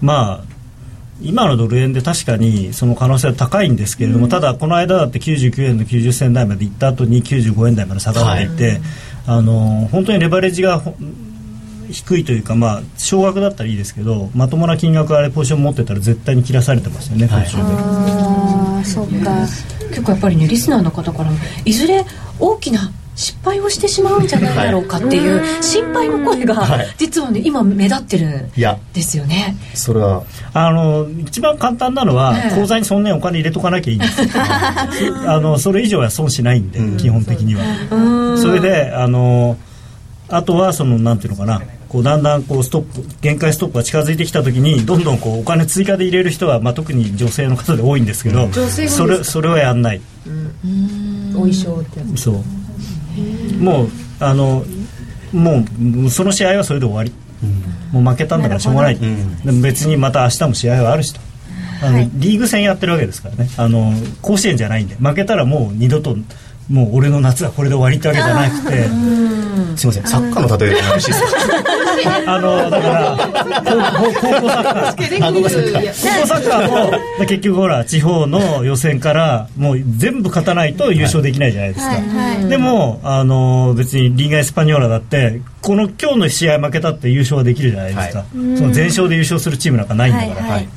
[0.00, 0.51] まあ
[1.20, 8.80] 今のドル円で確かにその可能性は高いんですけれども、ただこの間だって99円の90銭台まで行った後に95円台まで下がっていて、
[9.26, 10.94] あの本当にレバレッジがほ
[11.90, 19.46] 低いというかまあ少額だったらいいですけどまともな金額あれポジション持ってたら絶対に切らされてますよね途中で、ああそっか。
[19.88, 22.04] 結構やっぱりねリスナーの方からもいずれ
[22.38, 26.86] 大きな失敗をしてしまうんじゃないだろうかっていう心配の声がはい。
[26.98, 28.78] 実はね今目立ってるんいや。
[28.94, 29.56] ですよね。
[29.74, 30.22] それは
[30.54, 32.60] あの一番簡単なのは、ええ。
[32.60, 34.22] 口座にそんなにお金入れとかなきゃいいんです。
[34.22, 34.28] よ
[35.30, 36.96] あのそれ以上は損しないんで、うん。
[36.96, 37.62] 基本的には。
[38.40, 39.56] それであの
[40.28, 41.60] あとはそのなんていうのかな。
[41.88, 48.96] こうだんだんこうストップ限界ストップが近づいてきた時にどんどんこうお金追加で入れる人は、まあ、特に女性の方で多いんですけど、女性が多いですか？
[48.96, 50.00] それそれはやんない。
[51.34, 52.22] お衣装ってやつ。
[52.22, 52.36] そう
[53.58, 53.88] もう
[54.20, 54.64] あの
[55.32, 55.64] も
[56.06, 57.12] うその試合はそれで終わり、
[57.92, 59.36] もう負けたんだからしょうがない、ん。
[59.44, 61.20] でも別にまた明日も試合はあるしと。
[61.82, 63.48] あの、リーグ戦やってるわけですからね。
[63.56, 64.94] あの甲子園じゃないんで。
[64.96, 66.16] 負けたらもう二度と
[66.72, 68.84] もう俺の夏はこれで終わりってわけじゃなくて
[69.76, 71.28] すいませんサッカーの例えでよろしいですか？
[72.34, 73.18] あのだから
[73.98, 76.70] 高校高校サッカーあごめんなさいいや高校サッカー
[77.20, 81.94] も結局ほら地方の予選からもう全部勝たないと優勝できないじゃないですか、
[82.48, 90.68] でもあの別にリーガ・エスパニョーラだってこの今日の試合負けたって優勝はできるじゃないですか、はその全勝で優勝するチームなんかないんだから、はいはい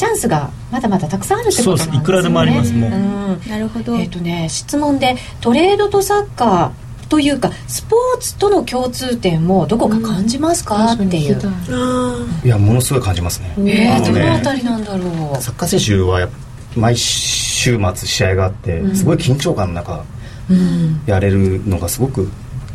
[0.00, 1.92] チャンスがまだまだたくさんあるってことなんですね。
[1.92, 2.02] です。
[2.02, 3.40] いくらでもありますもう、うん。
[3.50, 3.96] なるほど。
[3.96, 11.38] えっ、とね質問でトレードとサッカーというかスポーツとの共通点もどこか感じますか、っていう。
[11.68, 13.52] あいやものすごい感じますね。
[13.58, 15.42] えー、どあのあたりなんだろう？
[15.42, 16.34] サッカー選手はやっぱ
[16.76, 20.02] 毎週末試合があってすごい緊張感の中
[20.48, 21.02] うん。
[21.04, 22.30] やれるのがすごく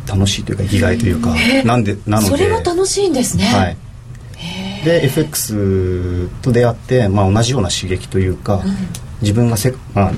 [0.06, 2.28] 楽しいというか生きがいというかえーなんでなので。
[2.28, 3.46] それが楽しいんですね。
[3.46, 3.76] はい
[4.86, 8.62] で FX と出会って、まあ、同じような刺激というか、
[9.20, 10.12] 自分がせ、まあ、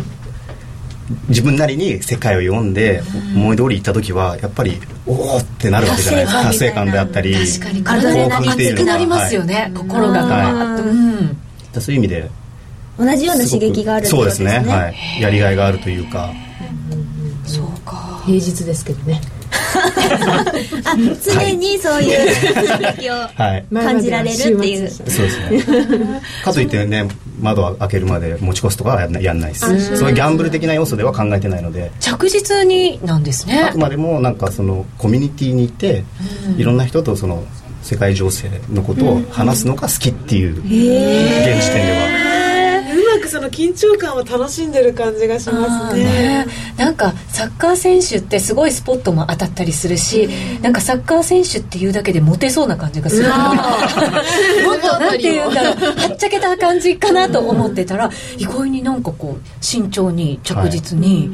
[1.31, 3.03] 自分なりに世界を読んで
[3.35, 6.43] 思い通り行った時はやっぱりおおってなるわけじゃないですか。
[6.43, 7.83] 達成感であったり確かに。
[7.83, 10.23] 体が熱くなりますよね、心が。
[10.27, 11.81] ガーッと、うん。
[11.81, 12.31] そういう意味で
[12.99, 14.63] 同じような刺激があるそうですね。
[14.67, 16.31] はい、やりがいがあるというか。
[17.47, 18.23] そうか。
[18.27, 19.23] 平日ですけどね
[20.85, 23.65] あ常にそういう刺激をはい。
[23.75, 24.91] 感じられるっていう。
[24.91, 27.09] そうですねかといってね
[27.41, 29.97] 窓を開けるまで持ち越すとかはやんないです。
[29.97, 31.91] そういうギャンブル的な要素では考えてないので。
[32.01, 36.05] 着実になんですあねくまでもなんかそのコミュニティにいて、
[36.57, 37.45] いろんな人とその
[37.83, 42.28] 世界情勢のことを話すのが好きっていう、現時点では
[43.29, 46.05] その緊張感を楽しんでる感じがしますね。
[46.05, 46.47] ね。
[46.77, 50.29] なんかサッカー選手ってすごいスポットも当たったりするし、
[50.63, 53.29] なんかサッカー選手っていうだけでモテそうな感じがする。
[53.29, 55.75] もっとなんていうんだろう。
[55.75, 61.31] はっちゃけた感じかなと思ってたら意外になんかこう慎重に着実に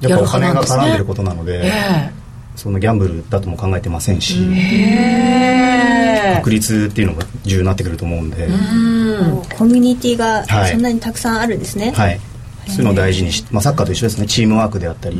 [0.00, 2.10] ややっるぱお金が派なんですね、絡んでることなので、え
[2.56, 9.42] そのギャンブルだとも考えてませんし、ええ確率っていうのが重要になってくると思うんで、うん。
[9.56, 10.72] コミュニティがはい。
[10.72, 12.20] そんなにたくさんあるんですね、はい。
[12.68, 14.26] そういうのを大事にし、まあ、サッカーと一緒ですね。
[14.26, 15.18] チームワークであったり。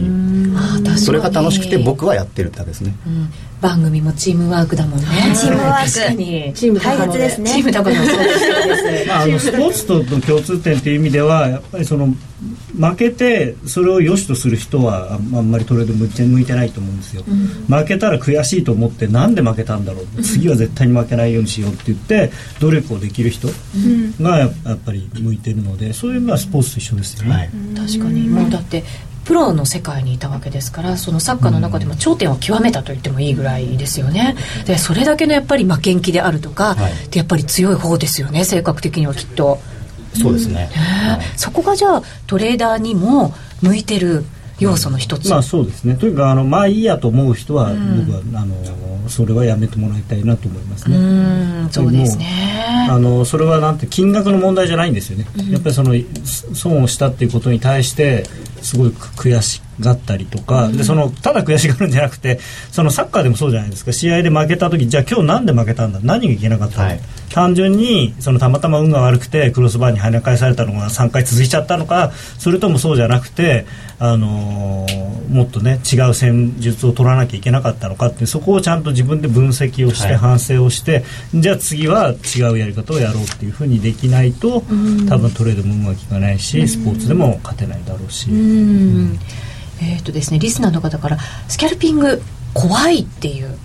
[0.97, 2.95] それが楽しくて僕はやってるってだけですね。
[3.07, 5.07] うん番組もチームワークだもんね。
[5.35, 5.93] チームワーク。
[5.93, 6.53] 確かに。
[6.55, 7.51] チーム大切ですね。
[7.51, 7.97] チームだから
[9.07, 12.15] まあ、あのスポーツとの共通点っていう意味ではやっぱりその
[12.79, 17.23] 負けてそれを良しとする人はあんまりトレード向いて向いてないと思うんですよ、
[17.69, 23.49] 負けたら悔しいと思ってなんで負けたんだろう、次は絶対に負けないようにしようって言って努力をできる人
[24.21, 27.51] がややっぱり向いてるのでそういうのはスポーツと一緒ですよね、はい
[27.89, 28.29] 確かに。
[28.29, 28.85] もうだって
[29.27, 34.37] プロの世界にいたわけですからそのサッカーの中でも頂点を極めたと言ってもいいぐらいですよね。
[34.67, 37.09] でそれだけのやっぱり負けん気であるとか、はい。
[37.11, 39.59] でやっぱり強い方ですよね性格的にはきっと、
[40.15, 41.21] そうですね、はい。
[41.37, 44.25] そこがじゃあトレーダーにも向いてる
[44.59, 45.97] 要素の一つ、まあそうですね。
[45.97, 50.97] というかあのまあいいやと思う人は、僕はあのそれはやめてもらいたいなと思いますうね、
[51.67, 52.87] んそうですね。
[52.89, 55.93] あのそれはなんて金額の問題じゃないんですよね、やっぱりその
[56.25, 58.25] す損をしたっていうことに対して
[58.63, 62.41] すごい悔しがったりとか、でそのただ悔しがるんじゃなくて
[62.73, 63.93] そのサッカーでもそうじゃないですか。
[63.93, 66.01] 試合で負けた時じゃあ今日なんで負けたんだ？
[66.03, 67.01] 何がいけなかったの、はい。
[67.31, 73.67] 単純にそのたまたま運が悪くてクロスバーに跳ね返されたのが3回続いちゃったのかそれともそうじゃなくて、
[73.99, 80.17] あのーもっとね違う戦術を取らなきゃいけなかったのかってそこをちゃんと自分で分析をして、はい。
[80.17, 84.63] 反省をしてじゃあ次は違うやり方をやろうっていうふうにできないと、
[85.09, 88.31] 多分トレードもうまくいかないし、スポーツでも勝てないだろうし。
[88.31, 89.19] うん
[89.81, 92.23] えっ、とですねリスナーの方からスキャルピング
[92.55, 93.57] 怖いっていう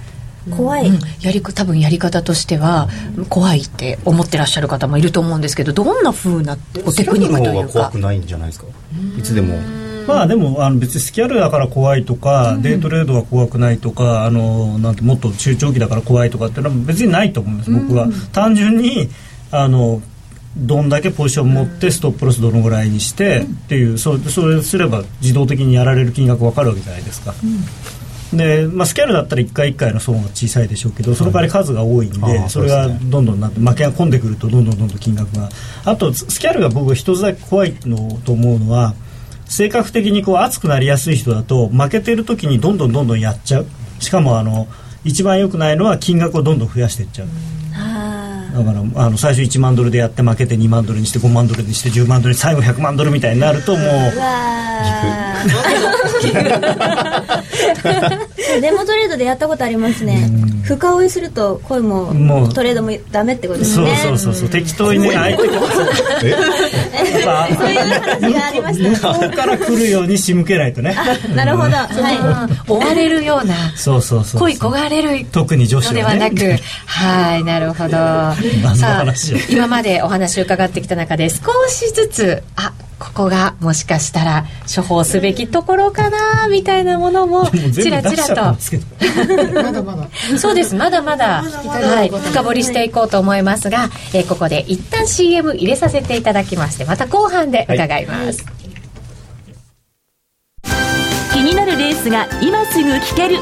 [0.57, 2.89] 怖い、うん、やり多分やり方としては
[3.29, 7.73] 怖いって思ってらっしゃる方もいると思うんですけどどんな風なこうテクニックというか。
[7.73, 8.65] 怖くないんじゃないですか？
[9.17, 9.55] いつでも。
[10.07, 18.07] まあでもあの別にスキャルだから怖いとか、デートレードは怖くないとかあのなんてもっと中長期だから怖いとかっていうのは別にないと思います、僕は。
[18.33, 19.09] 単純に
[19.51, 20.01] あの
[20.57, 27.33] どんだけポジション持ってストップロスどのぐらいにしてっていうそそれすれば自動的にやられる金額分かるわけじゃないですか。
[28.33, 35.49] でまあ、スキャルだったら1回1回の損は小さいでしょうけどその代わり数が多いんで、それがどんどんなって負けが込んでくるとどんどんどんどん金額が。
[35.83, 38.93] あとスキャルが僕が一つだけ怖いのと思うのは
[39.45, 43.65] 性格的にこう熱くなりやすい人だと負けてる時にどんどんどんどんやっちゃう。
[43.99, 44.67] しかもあの
[45.03, 47.27] 一番良くないのは金額をどんどん増やしていっちゃう。
[47.27, 47.29] あ
[48.53, 53.81] だからあの最初1万ドルでやって負けて2万ドルにして5万ドルにして10万ドルに最後100万ドルみたいになるともう。
[53.87, 54.11] ー。
[58.57, 60.29] うデモトレードでやったことありますね
[60.77, 62.53] 深追いすると声ももう。
[62.53, 64.49] トレードもダメってことですそうねそうそうそう。
[64.49, 65.53] 適当にね相手が
[66.23, 70.95] えやっぱそういう話がありまし向こうから来るように仕向けないとね。
[70.95, 71.71] たなるほど。
[71.71, 76.35] は追われるようなそうそうそう恋焦がれる特に女子のではなく、
[76.85, 77.91] はい、なるほど。
[77.91, 79.05] さあ
[79.49, 82.73] 今までお話を伺ってきた中で少しずつ、あ、
[83.21, 88.85] ここがもしかしたら処方すべきところかな、みたいなものも、ちらちらですけど。
[89.61, 90.09] まだまだ。
[90.31, 90.37] と。
[90.39, 98.43] そうです、まだまだ、はい、深掘りしていこうと思いますが、えーここで一旦 CM 入れさせていただきまして、また後半で伺います。
[101.33, 103.37] 気になるレースが今すぐ聞ける。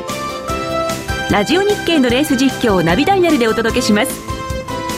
[1.32, 4.30] ラジオ日経のレース実況をナビダイヤルでお届けします。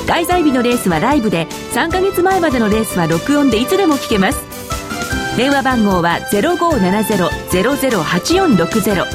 [0.08, 4.51] 開催日のレースはライブで3ヶ月前までのレースは録音でいつでも聞けます
[5.38, 9.06] 電話番号は0570-008460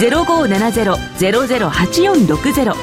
[0.00, 2.74] 0570-008460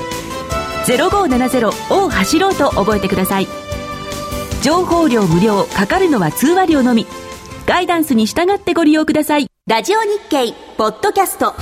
[0.85, 3.47] 0570を走ろうと覚えてください。
[4.63, 7.05] 情報料無料かかるのは通話料のみ。
[7.65, 9.47] ガイダンスに従ってご利用ください。
[9.67, 11.53] ラジオ日経ポッドキャスト。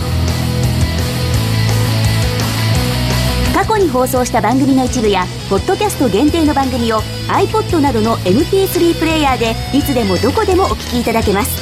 [3.60, 11.62] 過去に放送した番組の一部やポッドキャスト限定の番組を iPod などの MP3 プレイヤーでいつでもどこでもお聞きいただけます。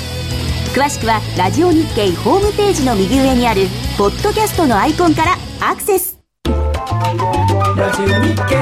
[0.80, 3.62] 詳しくはラジオ日経ホームページの右上にある
[3.98, 6.20] ポッドキャストのアイコンからアクセス。
[6.46, 8.58] ラジオ日経。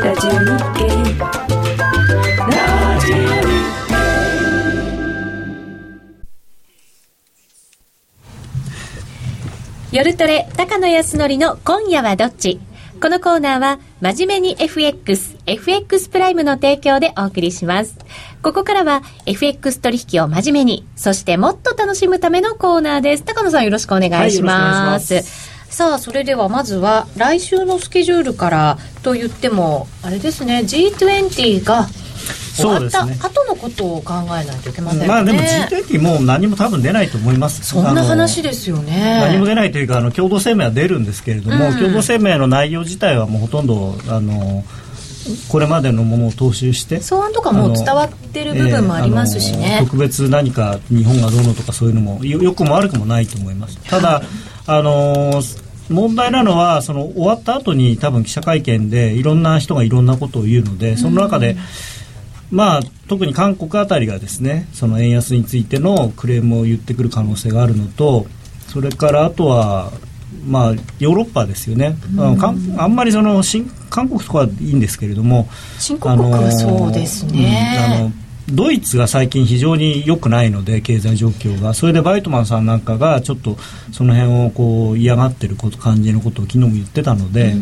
[0.00, 1.43] ラジオ日経。
[9.94, 12.58] 夜トレ高野康則の今夜はどっち？
[13.00, 17.96] このコーナーは真面目に FX、FX プライムの提供でお送りします。
[18.42, 23.22] ここからは FX 取引を真面目に、そしてもっと楽しむためのコーナーです。
[23.22, 24.64] 高野さんよろしくお願いします。
[24.64, 31.86] はいよろしくお願いしさあ、それではまずは来週のスケジュールからと言っても、あれですね、G20 が
[32.54, 35.08] そうですね後のことを考えないといけませんよね。
[35.08, 39.20] まあでも G20 もう何も多分出ないと思いますそんな話でですよね。
[39.20, 44.64] 何も出ないというかあの共同声明は出るんですけれども、うん共同声明の内容自体はもうほとんどあの
[45.48, 49.84] これまでのものを踏襲して草案とかもう伝わってる部分もありますしねえー。
[49.84, 54.22] 特別何か日本がどうのとかそういうのもよよくも悪くもないと思いますただ
[54.66, 55.42] あの
[55.90, 61.56] 問題なのはその終わった後に多分記者会見でいろんな人がいろんなことを言うのでその中で、
[62.50, 68.26] まあ、特に韓国あたりがですねその円安についてのクレームを言ってくる可能性があるのと
[68.68, 69.92] それからあとは、
[70.46, 77.76] まあ、ヨーロッパですよね、あのかんあんまりその新韓国とかはいいんですけれども新興国はそうですね。
[77.88, 81.72] うんあのドイツが最近非常に良くないので経済状況が。
[81.72, 83.56] それでバイトマンさんなんかがちょっと
[83.92, 87.54] その辺をこう嫌がってること感じのことを昨日も言ってたので、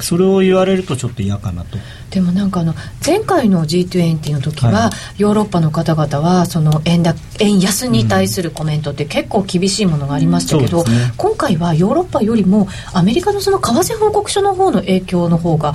[0.00, 1.78] それを言われるとちょっと嫌かなと。
[2.10, 11.12] でもなんかあの前回の G20 の時は、はヨーロッパの方々はその円だ円安に対するコメントって結構厳しいものがありましたけど、うんね。
[11.16, 15.74] 今回はヨーロッパよりもアメリカのその為替報告書の方の影響の方が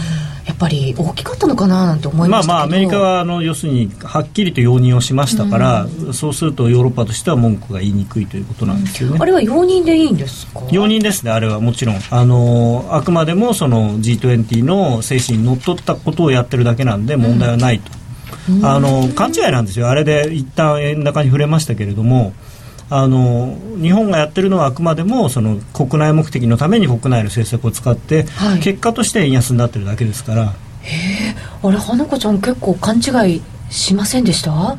[0.63, 2.53] ぱり大きかったのかななんて思いまあましたけど。
[2.53, 9.17] まあアメリカはあの要するにはっきりと容認をしましたから、そうするとヨーロッパとしては文句が言いにくいということなんですよね。
[9.19, 10.61] あれは容認でいいんですか？
[10.71, 17.91] 容認ですね、あれはもちろん、あのあくまでもその G20 の精神にのっとったことをやってるだけなんで、問題はないと、
[18.63, 22.33] あの勘違いなんですよ、あれで一旦円高に触れましたけれども、
[22.95, 28.59] あの日本がやってるのはあくまでもその国内目的のために国内の政策を使って、はい。
[28.59, 30.53] 結果として円安になってるだけですから。
[31.63, 34.77] あれ花子ちゃん結構勘違いしませんでした？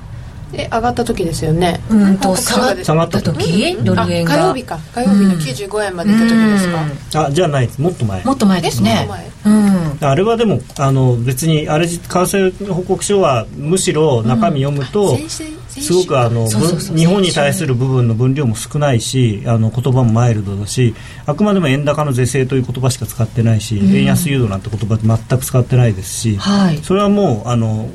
[0.52, 1.80] え上がった時ですよね。
[1.90, 4.34] うんと下がっ下がったた時ドル円が？
[4.34, 4.78] あ火曜日か。
[4.94, 7.80] 火曜日の95円まで行った時ですか、あじゃないです。
[7.80, 8.24] もっと前。
[8.24, 9.02] もっと前ですね。
[9.04, 10.08] えもっとうん。
[10.08, 20.94] あれはでもあの別にあれ為替報告書はむしろ中身読むと、すごくあのそうそうそう日本に対する部分の分量も少ないしあの言葉もマイルドだし
[21.26, 26.78] あくまでも円高の是正という言葉しか使ってないし、円安誘導なんて言葉全く使ってないですし、はい。
[26.78, 27.88] それはもうあの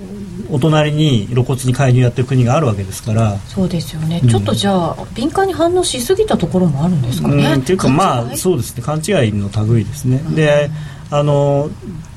[0.50, 3.38] お隣に露骨に介入やってる国があるわけですから。
[3.48, 4.30] そうですよね、うん。
[4.30, 8.84] ちょっとじゃあ敏感に反応しすぎたところもあるんですかね、うん、っていうかまあうそうですね。
[8.84, 10.70] 勘違いの類ですね、で
[11.12, 11.70] あの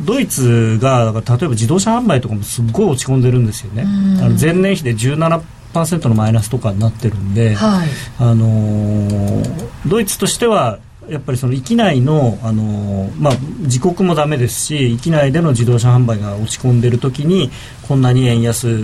[0.03, 3.85] ドイツが例えば自動車販売とかもすっごい落ち込んでるんですよね、
[4.21, 7.89] あの前年比で17%のマイナスとかになってるんで、はい。
[8.19, 17.51] あのードイツとしてはやっぱりその域内の、あのまあ、自国もダメですし域内での自動車販売が落ち込んでいる時に
[17.87, 18.77] こんなに円安ユ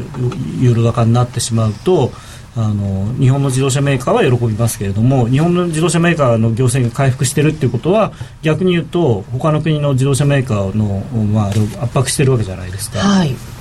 [0.73, 2.11] ーロ高になってしまうと
[2.57, 8.13] あの日本の自動車メーカーは喜びますけれども日本の自動車メーカーの業績が回復しているっていうことは
[8.43, 12.99] 逆に言うと他の国の自動車メーカーの、まあ、圧迫しているわけじゃないですか。
[12.99, 13.58] はい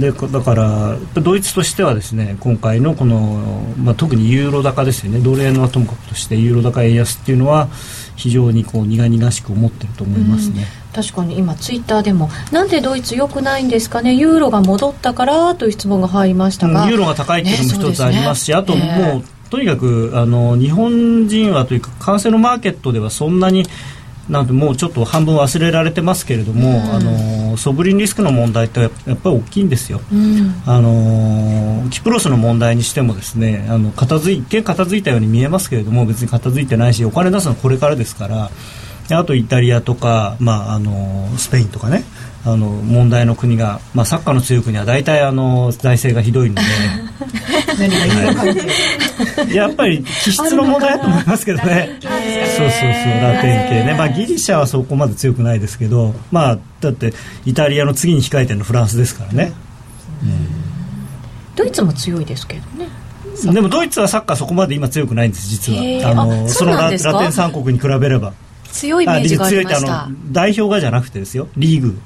[0.00, 5.18] でだからドイツとしてはですね今回のこの、まあ、特にユーロ高ですよね。
[5.18, 7.68] ドル円はともかくとしてユーロ高円安っていうのは
[8.16, 10.66] 非常にこう苦々しく思ってると思いますね。
[10.94, 14.14] 確かに今ツイッターでもなんでドイツ良くないんですかね？
[14.14, 15.54] ユーロが戻ったから？
[15.54, 18.56] という質問が入りましたが、うんユーロが高いっていうのも一つありますし、ね。
[18.56, 23.66] あともう、ねとにかくあの日本人はというか為替のマーケットではそんなに
[24.28, 30.00] なんてもうちょっと半分忘れられてますけれども、あのソブリンリスクの問題ってやっぱり大きいんですよ。
[30.12, 38.50] うんあのキプロスの問題にしてもですねあの片付い一見片付いたように見えますけれども別に片付いてないしお金出すのはこれからですから
[39.08, 42.04] であとイタリアとか、まあ、あのスペインとかね
[42.44, 46.62] あの問題の国が、まあ、サッカーの強い国は大体あの財政がひどいので。
[47.72, 48.46] は
[49.48, 51.98] いやっぱり気質の問題だと思いますけどね。
[52.00, 52.20] そうそう
[52.58, 53.22] そう。
[53.22, 57.14] ラテン系ね、まあ、ギリシャはそこまで強くないですけど、まあ、だって
[57.46, 59.52] イタリアの次に控えてるのフランスですからね。
[61.54, 62.88] ドイツも強いですけどね。
[63.52, 66.10] でもドイツはサッカーそこまで今強くないんです実は。
[66.10, 68.32] あのあそのラテン三国に比べれば
[68.72, 69.78] 強いイメージがありました。
[69.78, 71.48] 強いってあの代表がじゃなくてですよ。
[71.56, 71.98] リーグ。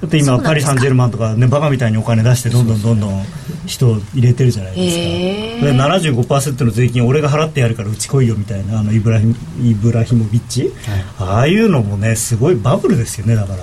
[0.00, 3.24] だって今パリ・サンジェルマンとかねバカみたいにお金出してどんどんどんどん
[3.66, 5.02] 人を入れてるじゃないですか。
[5.02, 5.76] へー。
[5.76, 10.72] で75%の税金俺が払ってやるからうち来いよみたいなあのイブラヒイブラヒモビッチ、
[11.18, 13.58] ああいうのもねすごいバブルですよねだから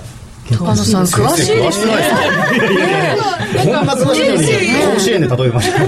[0.54, 1.92] 高野さん詳しいですね
[3.64, 4.42] こんな詳しいのに
[4.94, 5.80] 甲子園で例えました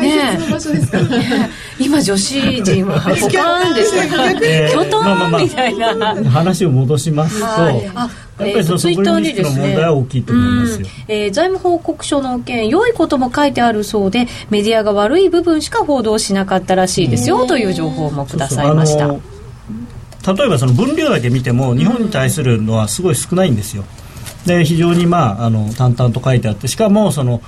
[0.00, 10.78] ね今女子陣はポカーンでしたよえーキョトまあまあまあンみたいな話を戻しますと、はいあやっぱりそのソブリンリスクの問題は大きいと思いますよ。
[10.78, 19.14] うんえー財務報告書の件良いことも書いてあるそうでメディアが悪い部分しか報道しなかったらしいですよという情報もくださいました
[20.26, 23.84] 例えばその分量だけ見ても日本に対するのはすごい少ないんですよ。
[24.46, 27.42] で非常にまああの淡々と書いてあってしかもその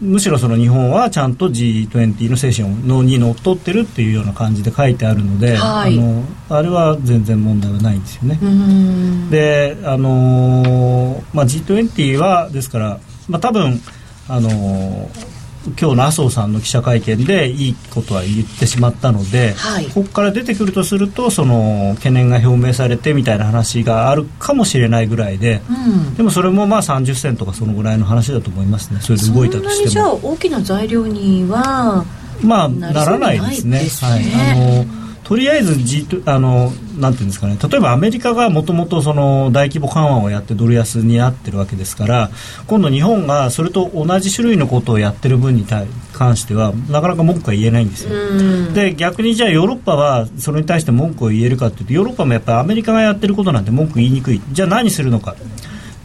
[0.00, 8.38] むしろその日本はちゃんと G20 の精神のにのっとってるっていうような感じで書いてあるので、はいあのあれは全然問題はないんですよね。
[8.42, 13.80] うんで、あのーまあ、G20 はですから、まあ、多分、
[14.28, 15.33] あのー
[15.78, 19.86] 今日の麻生さんの記者会見でいいことは言ってしまったので、はい。
[19.86, 26.14] ここから出てくるとするとその懸念が表明されてみたいな話があるかもしれないぐらいで、うん。
[26.14, 29.00] でもそれもまあ30銭とかそのぐらいの話だと思いますね。
[29.00, 32.04] それで動いたなにじゃあとしても大きな材料には
[32.42, 33.78] まあならないですね。
[33.78, 34.10] ですね。
[34.10, 34.22] はい。
[34.52, 37.58] あのとりあえず、G、あのなんていうんですかね。
[37.60, 42.30] 例えばアメリカがもともとその大規模緩和をやってドル安になってるわけですから
[42.66, 48.74] 今度日本がそれと同じ種類のことをやってる分に対関してはなかなか文句は言えないんですよ、うん。
[48.74, 54.40] で逆にじゃあヨーロッパはそれに対して文句を言えるかというとヨーロッパもやっぱりアメリカがやってることなんて文句言いにくい。
[54.52, 55.34] じゃあ何するのか。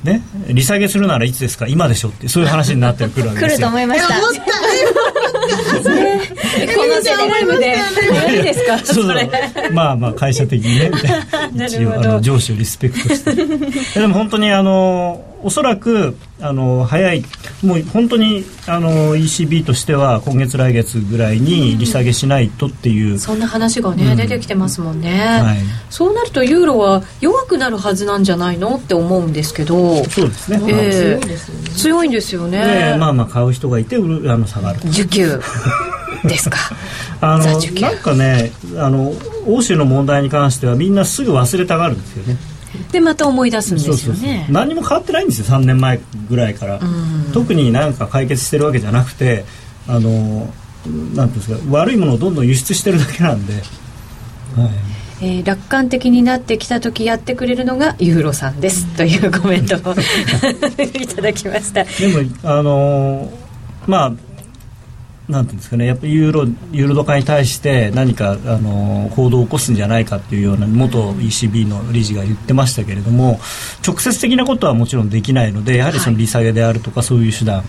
[0.03, 1.67] ね、利下げするならいつですか。
[1.67, 3.67] 今でしょってそういう話になってくるわけ来るですよ。
[3.67, 4.15] と思いました
[6.75, 7.77] このテレビ部で
[8.11, 8.77] 何ですか？
[8.79, 9.29] そうそう
[9.73, 10.89] まあまあ会社的にね。
[10.93, 13.33] みたいなな一応あの上司をリスペクトして。
[13.99, 17.23] でも本当にあのおそらくあの早い
[17.63, 24.17] もう本当にあの ECB としては今月来月ぐらいに利下げしないとっていう、そんな話がね、うん。
[24.17, 25.57] 出てきてますもんね、はい。
[25.89, 30.03] そうなるとユーロは弱くなるはずなんじゃないのって思うんですけど。
[30.05, 31.69] そうですね、ええ。
[31.75, 32.91] 強いんですよね。
[32.93, 35.41] でまあまあ買う人がいて売るあの下がる受給。
[36.23, 36.57] ですか。
[37.21, 39.13] あのなんかねあの
[39.45, 42.37] 欧州の問題に関してはみんなすぐ忘れたがるんですよね
[42.91, 44.47] でまた思い出すんですよね。
[44.49, 45.99] 何も変わってないんですよ3年前
[46.29, 47.31] ぐらいから、ん。
[47.33, 49.45] 特になんか解決してるわけじゃなくて
[49.87, 50.51] あの
[51.15, 53.63] なんですか悪いものをどんどん輸出してるだけなんで、はい、
[55.21, 59.79] えー楽観的になってきた時やってくれるのがユーロさんです、というコメントを
[60.81, 61.83] いただきました。
[61.83, 63.49] でもあのー
[63.87, 64.28] まあ
[65.29, 73.39] なんていうんですかねやっぱりユーロユーロド化に対して何かあのー行動を起こすんじゃないかっていうような元 ECB の理事が言ってましたけれども
[73.85, 77.63] 直接的なことはもちろんできないのでやはりその利下げであるとかそういう手段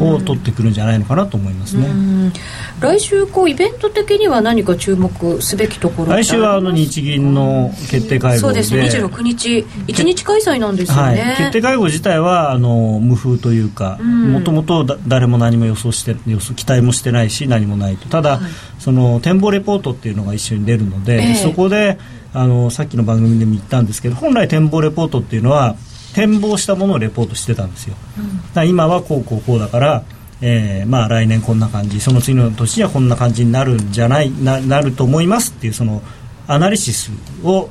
[0.00, 1.86] を取ってくるんじゃないのかなと思いますね。
[1.86, 2.32] うん。
[2.80, 8.38] 来週こうイベント的には何か注目すべきところ来週はあの日銀の決定会合で。
[8.38, 8.82] そうですね。
[8.84, 9.66] 26日。
[9.86, 11.16] 1日開催なんですよはい。
[11.16, 14.32] ね、、決定会合自体はあの無風というかん。
[14.32, 18.08] もともと誰も何も予想して予想期待もしてないし何もないと。
[18.08, 18.40] ただ、
[18.78, 21.34] その展望レポートっていうのが一緒に出るので、ええ。
[21.34, 21.98] そこで
[22.32, 25.76] あのさっきの番組でも言ったんですけど本来展望レポートっていうのは
[26.14, 30.04] 展望したものをレポートしてたんですよ、だから今はこうこうこうだから
[30.42, 36.00] えーまあ、来年こんな感じその次の年にはこんな感じになるんじゃないななると思いますっていうその
[36.46, 37.10] アナリシス
[37.44, 37.68] を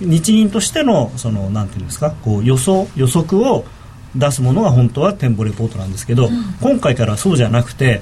[0.00, 3.64] 日銀としてのそのなんていうんですかこう予想予測を
[4.16, 6.28] 出すものが本当は展望レポートなんですけど、
[6.60, 8.00] 今回からはそうじゃなくて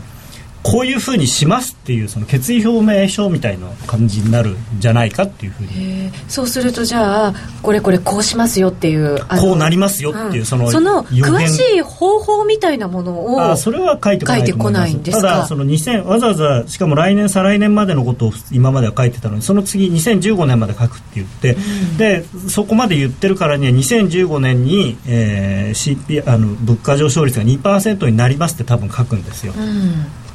[0.70, 5.68] こういうふうにしますっていうその決意表明書みたいな感じになるんじゃないかっていうふうに。
[5.74, 6.28] えー。
[6.28, 10.46] そうするとじゃあこれこれこうしますよっていうこうなりますよっていう、ん。
[10.46, 14.46] そのその詳しい方法みたいなものをあそれは書いてこないいます。
[14.46, 15.22] 書いてこないんですか？
[15.22, 21.56] ただその2000わざわざしかも来年再来年までのことを今までは書いてたのにその次2015年まで書くって言って、
[21.96, 30.27] でそこまで言ってるからには2015年に、えー CP、あの物価上昇率が2%になりますって多分書くんですよ、うん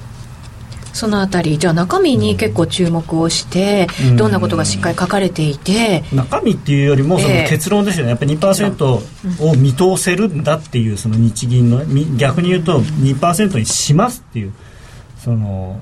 [0.93, 4.15] そのあたりじゃあ中身に結構注目をして、うん。
[4.15, 7.49] どんなことがしっかり書かれていて、中身っていうよりもそのええ。
[7.49, 14.53] 結論ですよね、やっぱり2%を見通せるんだっていうその日銀のみ逆に言うと2%にしますっていう
[15.17, 15.79] その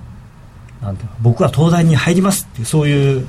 [0.81, 3.27] なんていうの僕は東大に入りますっていうそういう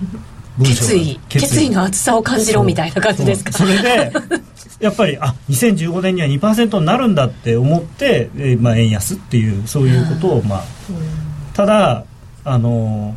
[0.63, 1.19] 決意。
[1.29, 1.71] 決意。
[1.71, 3.53] の厚さを感じろみたいな感じですか？
[3.53, 4.13] それで
[4.81, 10.65] やっぱりあ2015年には2%になるんだって思って、えーまあ、円安っていうそういうことを、まあ、
[11.55, 12.05] ただ
[12.45, 13.15] あの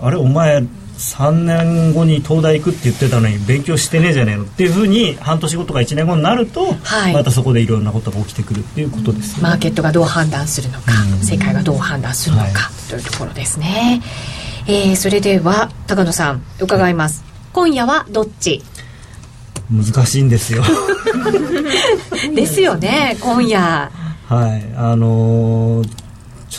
[0.00, 0.62] あれお前
[1.00, 7.14] 3年後に東大行くって言ってたのに勉強してねえじゃねえのっていうふうに半年後とか1年後になると、はい。
[7.14, 11.24] またそこでいろんなことが起きてくるっていうことですよねマーケットがどう判断するのか、うん。
[11.24, 12.90] 世界がどう判断するのか、はい。
[12.90, 14.02] というところですね、
[14.66, 17.24] えーそれでは高野さん伺います。
[17.54, 18.62] 今夜はどっち？
[19.70, 20.62] 難しいんですよ。
[22.34, 23.90] ですよね今夜。
[24.28, 24.64] はい。
[24.76, 25.88] あのー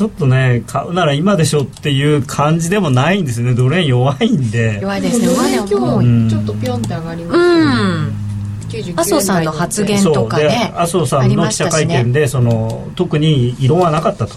[0.01, 3.53] ちょっとね買うなら今でしょっていう感じでもないんですよね。
[3.53, 4.79] ドル円弱いんで。
[4.81, 5.27] 弱いですね。
[5.27, 8.87] 今日ちょっとピョンって上がりまうしたね。
[8.87, 8.91] ん。
[8.93, 10.45] 99麻生さんの発言とかそう。
[10.47, 11.93] でね麻生さありんの記者ましたしね。
[11.97, 14.33] 会見でその特に異論はなかったと。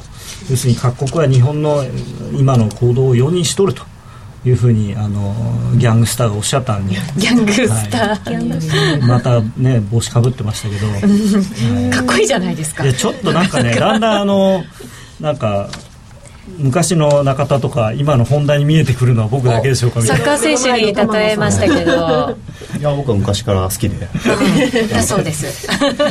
[0.51, 1.83] 要するに各国は日本の
[2.39, 3.85] 今の行動を容認しとると
[4.45, 5.35] いうふうにあの
[5.79, 6.97] ギャングスターがおっしゃったんで。
[7.17, 11.91] ギャングスター、またね帽子かぶってましたけど、はい。
[11.91, 12.85] かっこいいじゃないですか。
[12.85, 14.63] いやちょっとなんかねだんだんあの
[15.21, 15.69] なんか
[16.59, 20.25] 昔の中田とか今の本題に見えてくるのは僕だけでしょうかみたいな。
[20.25, 22.37] サッカー選手に例えましたけど。
[22.79, 24.07] いや僕は昔から好きで。
[24.93, 25.67] だ そうです。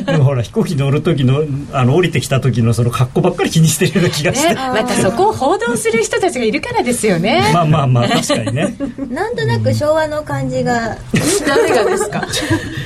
[0.08, 7.52] でもほら飛行機乗る時のあの降りてきた時のその格好ばっかり気にしてるような気がして、ね、またそこを報道する人たちがいるからですよね。
[7.54, 8.76] まあまあまあ確かにね。
[9.12, 10.98] なんとなく昭和の感じが。
[11.48, 12.26] 誰がですか？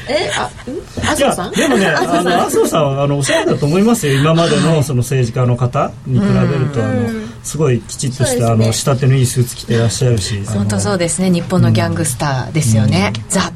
[0.09, 0.29] え？
[0.37, 0.75] あん？
[1.07, 1.51] 麻生さん？
[1.53, 7.09] でもねあの麻生さんはあのおしゃれだと思いますよ今までのその政治家の方に比べるとあの
[7.43, 8.63] すごいきちっとした、ね。
[8.63, 11.31] あの仕立てのいいスーツ着てらっしゃるし本当そうでですね。
[11.31, 13.49] 日本のギャングスターですよね、ザ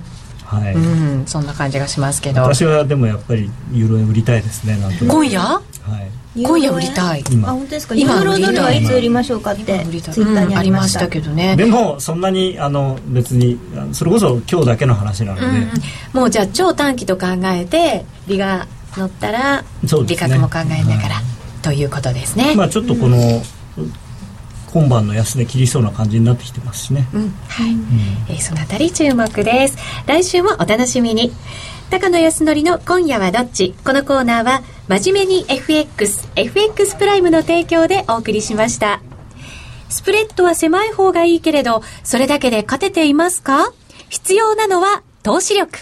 [0.52, 2.42] はい、うんそんな感じがしますけど。
[2.42, 5.40] 私はでもやっぱりユーロ円売りたいですねなん今夜？
[5.40, 5.62] は
[6.36, 6.42] い。
[6.44, 7.24] 今夜売りたい。
[7.26, 7.96] あ今本当ですか？
[7.96, 8.84] ユ今ーロドルはい。
[8.86, 10.14] つ売りましょうかって今売りたい。
[10.14, 11.56] ツイッターにうんありましありましたたけどね。
[11.56, 13.58] でもそんなにあの別に
[13.94, 15.70] それこそ今日だけの話なので、うん
[16.14, 19.64] もうじゃあ超短期と考えて利が乗ったら
[20.06, 21.22] 利確も考えながら
[21.62, 23.18] ということですね、まあちょっとこの、
[24.74, 27.72] 今晩の安値切りそうな感じになってきてますしね、うんはい。
[28.30, 29.78] えーそのあたり注目です。
[30.08, 31.32] 来週もお楽しみに。
[31.90, 33.76] 高野康則の今夜はどっち？
[33.84, 39.02] このコーナーは真面目に FXFX プライムの提供でお送りしました。
[39.90, 43.74] スプレッドは狭い方がいいけれどそれだけで勝てていますか？
[44.08, 45.80] 必要なのは投資力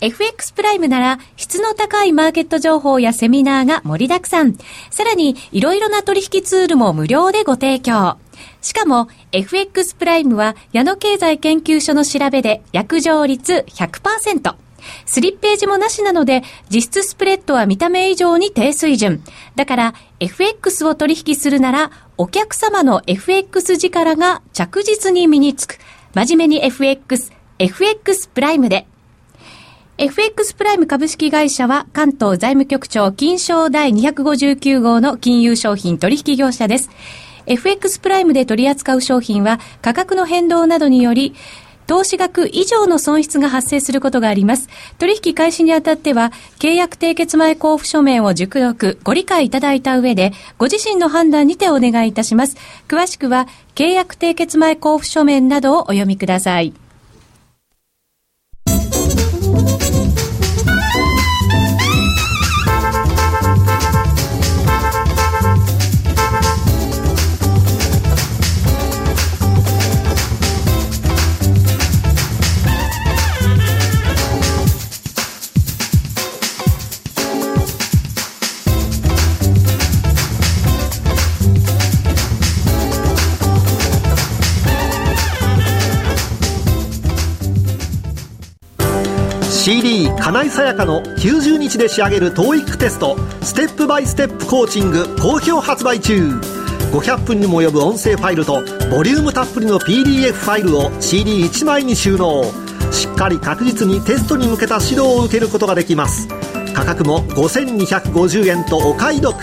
[0.00, 4.56] FX プライムなら質の高いマーケット情報やセミナーが盛りだくさん。
[4.90, 8.18] さらにいろいろな取引ツールも無料でご提供。
[8.60, 14.54] しかも FX プライムは矢野経済研究所の調べで約定率100%。
[15.06, 19.22] スリッページもなしなので、実質スプレッドは見た目以上に低水準。
[19.56, 25.78] だから、FX を取引するなら、お客様の FX 力が着実に身につく。
[26.14, 28.86] 真面目に FX、FX プライムで。
[29.96, 36.90] FX プライム株式会社は関東財務局長金賞第259号の金融商品取引業者です。
[37.46, 41.34] FX プライムで取り扱う商品は価格の変動などにより
[41.86, 44.68] 投資額以上の損失が発生することがあります。
[44.98, 52.56] 取引開始にあたっては、契約締結前交付書面を熟読、ご理解いただいた上で、ご自身の判断にてお願いいたします。
[52.88, 56.72] 詳しくは、契約締結前交付書面などをお読みください。
[90.34, 96.28] 金井さやかの90日で仕上げる TOEIC テストステップバイステップコーチング好評発売中。
[96.90, 98.54] 500分にも及ぶ音声ファイルと
[98.90, 102.42] ボリュームたっぷりの PDF ファイルを CD1 枚に収納。
[102.90, 106.26] しっかり確実にテストに向けた指導を受けることができます。
[106.74, 109.36] 価格も5250円とお買い得。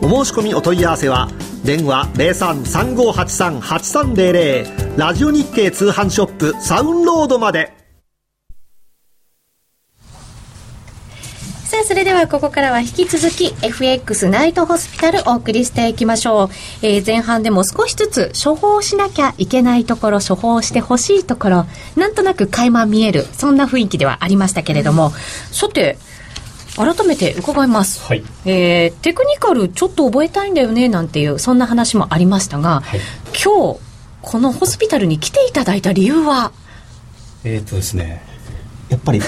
[0.00, 1.28] お申し込みお問い合わせは
[1.62, 7.81] 電話0335838300ラジオ日経通販ショップサウンロードまで。
[11.84, 16.48] それではここからは引き続き FX ナイトホスピタルお送りしていきましょう。
[16.82, 21.66] えー、前半でも少しずつ処方しなきゃいけないところ、処方してほしいところ、
[21.96, 25.12] なんとなく垣間見える、そんな雰囲気ではありましたけれども、
[25.50, 25.98] さて、
[26.76, 28.22] 改めて伺います、はい。
[28.46, 33.00] えーテクニカルちょっと覚えたいんだよねなんていうそんな話もありましたが、はい。
[33.32, 33.80] 今日
[34.22, 36.52] このホスピタルに来ていただいた理由は？
[37.44, 38.22] えっ、とですね
[38.88, 39.26] やっぱりフ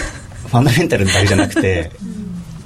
[0.50, 1.90] ァンダメンタルだけじゃなくて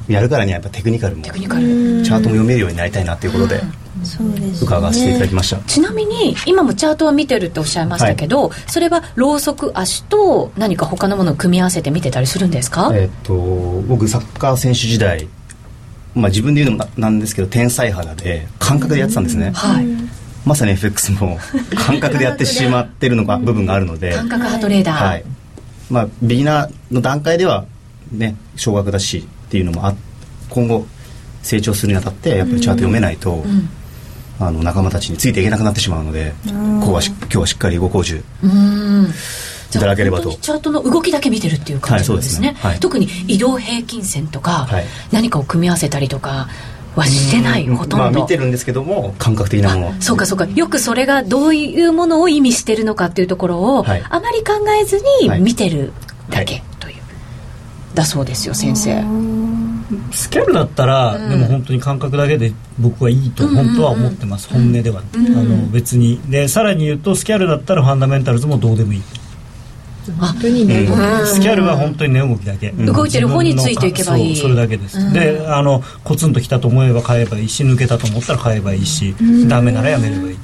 [0.09, 1.89] やるからにはやっぱテクニカルもチテクニカル。
[2.09, 3.63] ャートも読めるようになりたいなっていうことで
[4.05, 15.29] そうです、ね、伺わせていただきました、ちなみに今もチャートは見てるっておっしゃいましたけど、それはローソク足と何か他のものを組み合わせて見てたりするんですか、えっ、と僕サッカー選手時代
[16.15, 19.87] まあ自分で言うのもななんですけど天才肌で感覚でやってたんですね、はい。
[20.45, 21.39] まさに FX も
[21.77, 24.13] 感覚でやってしまってるのが部分があるので。
[24.13, 25.25] 感覚派トレーダー、はい。
[25.91, 27.67] まあビギナーの段階では
[28.13, 29.94] ね少額だしっていうのもあ
[30.51, 30.86] 今後
[31.42, 33.42] 成長するにあたってやっぱりチャート読めないと、
[34.38, 36.34] あの仲間たちについていけなくなってしまうので、
[36.80, 39.07] ここはし今日はしっかりご講授うん。
[39.70, 40.32] いただければと。
[40.34, 42.70] チャートの動きだけ見てるっていう感じなんですね,、はいそうですね。
[42.70, 42.80] はい。
[42.80, 44.84] 特に移動平均線とか、はい。
[45.12, 46.49] 何かを組み合わせたりとか
[46.96, 47.76] はしてない、うん。
[47.76, 50.03] ほとんど、まあ見てるんですけども感覚的なもの。
[50.03, 50.46] そうかそうか。
[50.46, 54.03] よくそれがどういうものを意味してるのかっていうところを、はい。
[54.09, 55.40] あまり考えずにはい。
[55.40, 55.92] 見てる
[56.30, 56.62] だけはい。
[56.80, 56.88] と
[57.99, 59.03] だそうですよ先生。
[60.12, 66.20] スキャルだったら、でも本当に感覚だけで僕はいいと本当は思ってます、本音では、あの別に。
[66.28, 69.03] でさらに言うとスキャルだったらファンダメンタルズもどうでもいい、
[70.20, 70.86] 本当にね、
[71.24, 74.36] スキャルは本当に値動きだけ、動いてる方についていけばいい。
[74.36, 79.14] そうそれだけです、であのコツンときたと思えば買えばいいし抜けたと思ったら買えばいいし、
[79.49, 80.36] ダメならやめればいい、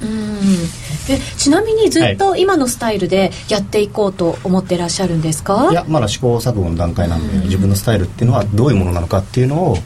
[1.09, 9.77] えちなみにずっと今のスタイルでやっていこうと思ってらっしゃるんですか、いやまだ試行錯誤の段階なんで、自分のスタイルっていうのはどういうものなのかっていうのを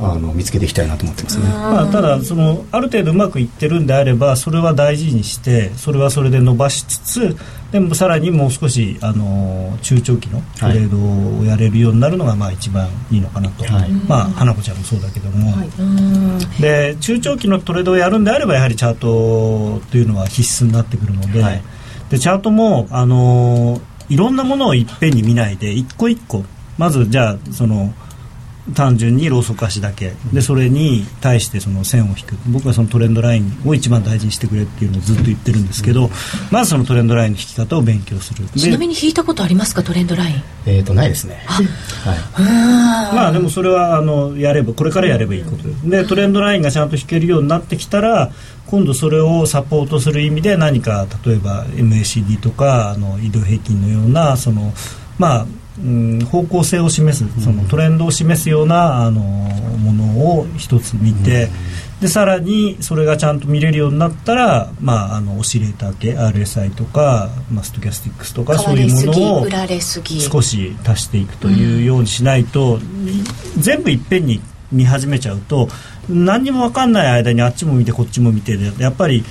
[0.00, 7.36] あの見つけていきたいなと思ってますね、まあ、ただそのある程度うまくいってるんであればそれは大事にしてそれはそれで伸ばしつつ
[7.72, 13.90] でもさらにもう少しあの中長期のトレードをやれるようになるのがまあ一番いいのかなと、はい。
[13.90, 15.54] まあ花子ちゃんもそうだけども、
[16.60, 21.62] で中長期のトレードをやるんであればやはりチャートというのは必須になってくるので,、はい。
[22.10, 26.44] でチャートもあのいろんなものをいっぺんに見ないで一個一個
[26.76, 27.94] まずじゃあその
[28.74, 30.12] 単純にローソク足だけ。
[30.32, 32.36] でそれに対してその線を引く。
[32.46, 36.10] 僕はそのトレンドラインを一番大事にしてくれっていうのをずっと言ってるんですけど、
[36.50, 38.44] まずそのトレンドラインの引き方を勉強する。
[38.56, 39.82] ちなでみに引いたことありますか？
[39.82, 40.42] トレンドライン。
[40.66, 41.42] えっ、とないですね。
[41.46, 41.66] はい。
[43.14, 45.56] まあでもそれはあのやればこれからやればいいこと。
[45.68, 48.30] ですでトレンドラインがちゃんと引けるようになってきたら
[48.66, 54.72] 今度それをサポートする意味で何か例えば MACD とかあの移動平均のようなその
[55.18, 55.46] まあ
[55.78, 61.48] うん方向性を示すそのトレンドを示すようなあのものを一つ見て、
[62.02, 69.46] でさらにそれがちゃんと見れるようになったら、まあ、あのオシレーター系 RSI とか、まあ、ストキャスティックスとかそういうものを
[70.20, 72.80] 少し足していくというようにしないと、
[73.56, 74.40] 全部いっぺんに
[74.72, 75.68] 見始めちゃうと
[76.08, 79.24] 何にも分かんない間にあっちも見てこっちも見てでやっぱり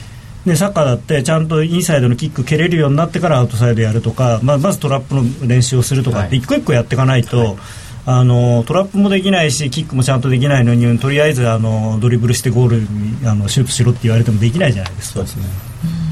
[0.46, 7.58] でサッカーだってちゃんとインサイドのキック蹴れるようになってからアウトサイドやるとか、まあ、まずトラップの練習をするとかって一個一個やっていかないと、はい。
[8.06, 15.28] あのトラップもできないしキックもちゃんとできないのにとりあえずあのドリブルしてゴールにあのシュートしろって言われてもできないじゃないですか、ね、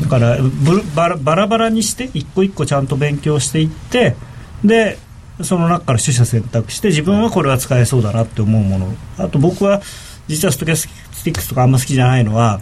[0.01, 0.37] だから
[0.95, 4.15] バラバラバラにして一個一個ちゃんと勉強していって
[4.63, 4.99] で
[5.41, 8.93] その中から取捨選択して自分はこれは使えそうだなって思うもの。
[9.17, 9.81] あと僕は
[10.27, 10.87] 実はストキャス
[11.23, 12.61] ティックスとかあんま好きじゃないのは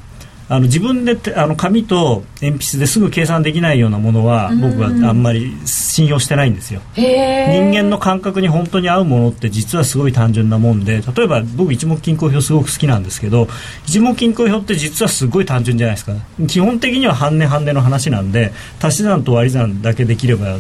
[0.50, 6.82] あの自分であの紙と鉛筆ですぐ計算できないようなものは僕はあんまり信用してないんですよ。
[6.96, 13.48] 人間の感覚に本当に合うものって実はすごい単純なもんで例えば僕一目均衡表すごく好きなんですけど
[13.86, 16.14] 一目均衡表って実はすごい単純じゃないですか。
[16.48, 20.58] 基本的には半値半値の話なんで足し算と割り算だけできれば、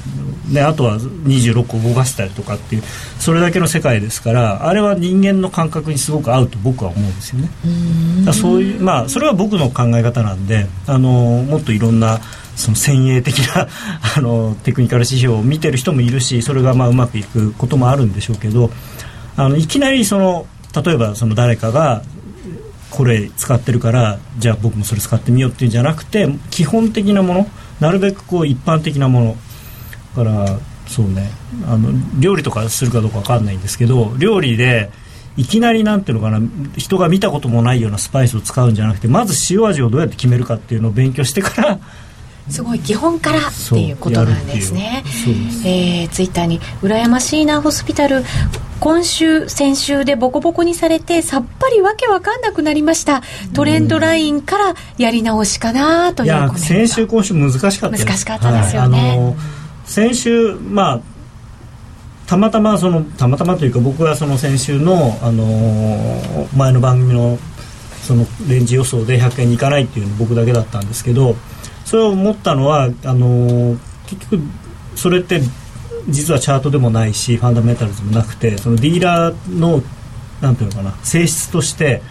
[0.51, 2.83] ね、あとは26個動かしたりとかっていう
[3.19, 7.49] それだけの世界ですからあれは人間の感覚にすごく合うと僕は思うんですよね。
[8.33, 11.09] そういうまあそれは僕の考え方なんであの
[11.43, 12.19] もっといろんな
[12.55, 13.67] その先鋭的な
[14.17, 18.71] あのテクニカル指標を見てる人もいるしそれがまあうまくいくこともあるんでしょうけど
[19.35, 20.47] あのいきなりその
[20.83, 22.01] 例えばその誰かが
[22.89, 27.47] これ使ってるからじゃあ僕もそれ使ってみようっていうんじゃなくて基本的なもの
[27.79, 29.37] なるべくこう一般的なもの
[30.15, 31.29] だからそうね
[31.67, 34.89] あの料理とかするかどうか分かんないんですけど料理で
[35.37, 41.79] いきなりなんていうのかな人が見たこともないようなスパイスを使うんじゃなくてまず塩味をどうやって決めるかっていうのを勉強してから
[42.49, 45.03] すごい基本からっていうことなんですね。
[45.65, 48.23] えー、ツイッターに「羨ましいなホスピタル
[48.79, 53.21] 今週先週でボコボコにされてさっぱりわけわかんなくなりました。
[53.53, 59.35] トレンドラインからやり直しかなというコメント先週今週難しかった難しかったですよね、はい、
[59.85, 61.16] 先週まあ
[62.27, 67.39] たまたまそのたまたまというか僕はその先週の、あのー、前の番組の
[68.03, 71.35] そのレンジ予想で100円にいかないっていうの僕だけだったんですけど
[71.85, 74.43] それを思ったのはあのー、結局
[74.95, 75.41] それって
[76.09, 79.81] 実はチャートでもないしファンダメンタルズもなくてそのディーラーの
[80.41, 82.01] なんていうのかな性質として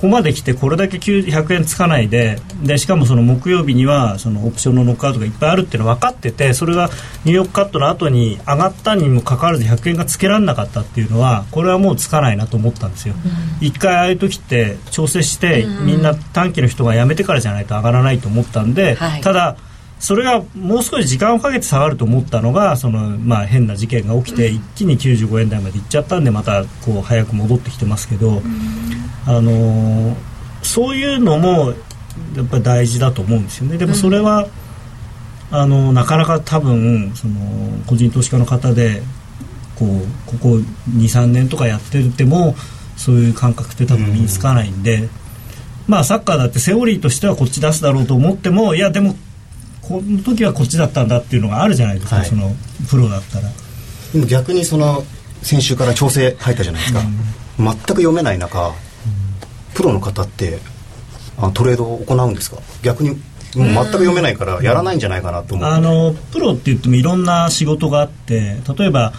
[0.00, 6.88] ここまで来てこれだけ100円つかないででしかもその木曜日にはそのオプションのノックアウトがいっぱいあるっていうの分かっててそれが
[7.26, 19.58] ニューヨークカットの後に上がったにもかかわらず100円がつけられなかったっていうのはこれはもうつかないなと思ったんですよ、うん、1回ああいう時って調整してみんな短期の人が辞めてからじゃないと上がらないと思ったんで、はい、ただ
[20.00, 28.40] それがもう少し時間をかけて下がると思ったのがその、まあ、変な事件が起きて一気に95円台までいっちゃったんでまたこう早く戻ってきてますけど、
[29.26, 30.14] あのー、
[30.62, 31.74] そういうのも
[32.34, 33.76] やっぱり大事だと思うんですよね。
[33.76, 34.48] でもそれは、
[35.52, 37.34] あのなかなか多分その
[37.86, 39.02] 個人投資家の方で
[39.76, 40.48] こうここ
[40.90, 42.54] 23年とかやってても
[42.96, 45.08] そういう感覚って多分身につかないんで、
[45.88, 49.14] まあサッカーだってセオリーとしてはこっち出すだろうと思ってもいやでも
[49.90, 52.52] この時はこっちだったんだっていうのがあるじゃないですか、はい、その
[52.88, 53.48] プロだったら。
[54.12, 55.02] でも逆にその
[55.42, 58.74] 先週から調整入ったじゃないですか、うん、全く読めない中、うん、
[59.74, 60.58] プロの方って
[61.38, 62.58] あトレードを行うんですか？
[62.82, 63.18] 逆にもう
[63.56, 69.12] 全く読めないからやらないんじゃないかなと思って、あのプロって言ってもいろんな仕事があって例えば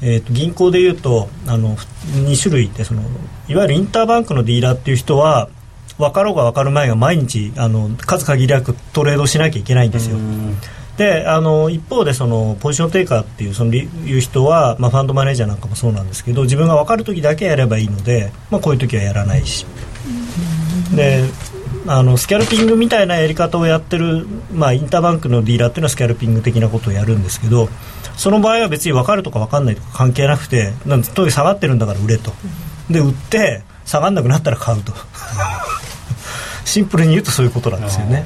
[0.00, 3.02] えーと、銀行でいうとあの2種類ってその
[3.48, 5.48] いわゆるインターバンクのディーラーっていう人は
[5.98, 10.16] 分かろうが分かる前が毎日あの数限りなくトレードしなきゃいけないんですよ。
[10.96, 19.66] であの一方でそのポジションテイカーっていうそのいう人は、まあ、ファンドマネージャーなんかもそうなんですけど自分が分かる時だけやればいいので、まあ、こういう時はやらないし。
[20.94, 21.24] で
[21.86, 27.68] あのスキャルピングみたいなやり方をやってる、まあ、インターバンクのディーラーっていうのはスキャルピング的なことをやるんですけど
[28.16, 32.32] その場合は別に分かるとか分かんないとか関係なくてなんとにかく下がってるんだから売れと
[32.90, 34.92] で売って下がんなくなったら買うと
[36.68, 38.24] シンプルに言うとそういうことなんですよね。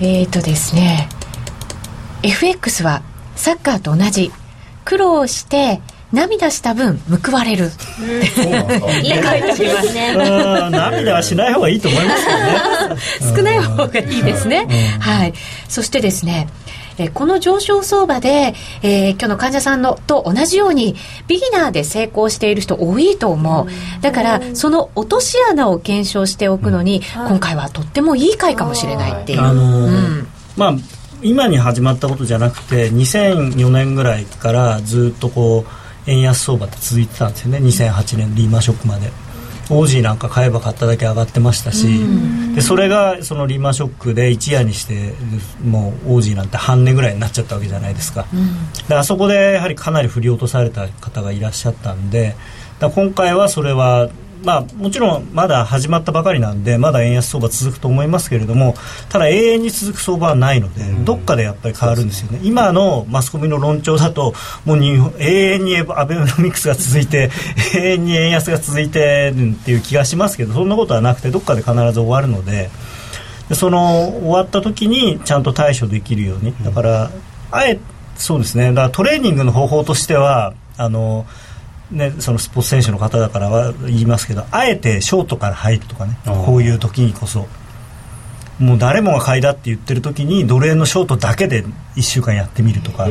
[0.00, 1.08] えっ、ー、とですね
[2.24, 3.02] FX は
[3.36, 4.32] サッカーと同じ
[4.84, 5.80] 苦労して
[6.12, 7.70] 涙した分報われる、いい
[8.26, 10.14] 書いてますね。
[10.70, 13.36] 涙はしない方がいいと思いますけどね。
[13.36, 14.66] 少ない方がいいですね、
[15.00, 15.32] はい。
[15.68, 16.48] そしてですね
[17.02, 20.94] えこの上昇相場で、えー、今日の患者さんのと同じように
[21.26, 23.66] ビギナーで成功している人多いと思う。
[24.02, 30.74] だからその落とし穴を検証しておくのに、今回はとってもいい回かもしれないっていう、あのーうん、まあ
[31.22, 35.64] 今に始まったことじゃなくて2004年ぐらいからずっとこ
[36.06, 37.58] う円安相場って続いてたんですよね。
[37.58, 39.10] 2008年リーマンショックまで。
[39.70, 42.00] オージーなんか買えば買っただけ上がってましたし、
[42.54, 45.14] でそれがそのリーマンショックで一夜にして
[45.64, 48.26] もうオージーなんて半値ぐらいになっちゃったわけじゃないですか、
[48.88, 52.34] であそこでやはりかなり振り落とされた方がいらっしゃったんで
[52.78, 54.10] だ今回はそれは
[54.44, 58.74] まあ、もちろんまだ始まったばかりなんでまだ円安相場続くと思いますけれども
[59.08, 64.34] ただ永遠に続く相場はないので、どっかでやっぱり変わるんですよね、今のマスコミの論調だと
[64.64, 67.30] もう日本永遠にアベノミクスが続いて
[67.76, 72.70] 永遠に円安が続いてるっていう気がしますけどそんなことはなくてどっかで必ず終わるので
[73.48, 76.54] でその終わった時にちゃんと対処できるように。
[76.64, 77.10] だから
[77.50, 77.78] あえ
[78.16, 78.68] そうですね。
[78.68, 81.26] だからトレーニングの方法としてはあの
[81.92, 87.46] ね、そのスポーツ選手の方だからは言いますけどあえてショートから入るとかねこういう時にこそ。
[88.58, 91.64] もう誰もが買いだって言ってる時にドル円のショートだけで
[91.96, 93.08] 1週間やってみるとか。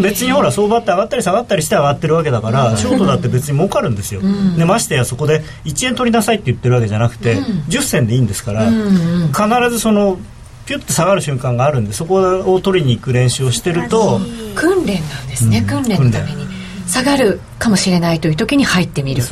[0.00, 4.22] 別にほら相場って上がったり下がったりして上がってるわけだからショートだって別に儲かるんですよ、
[4.56, 7.36] でましてやそこで1円取りなさいって言ってるわけじゃなくて、
[7.68, 10.18] 10銭でいいんですから、必ずその
[10.64, 14.20] ピュッと下がる瞬間があるんでそこを取りに行く練習をしてると
[14.54, 16.51] 訓練なんですね、訓練のために
[16.92, 19.22] 下がるかもしれないという時に入ってみる。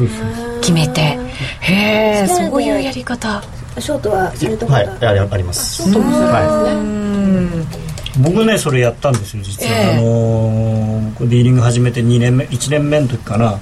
[0.62, 1.18] 決めて。
[1.61, 3.42] へえそういうやり方。
[3.78, 5.82] ショートはされとはいああります。
[5.82, 7.78] ショートもするんです
[8.18, 13.61] ね、僕ねそれやったんですよ実は、えー、あのー、ディーリング始めて2年目1年目の時かな。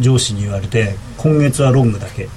[0.00, 2.28] 上司に言われて今月はロングだけ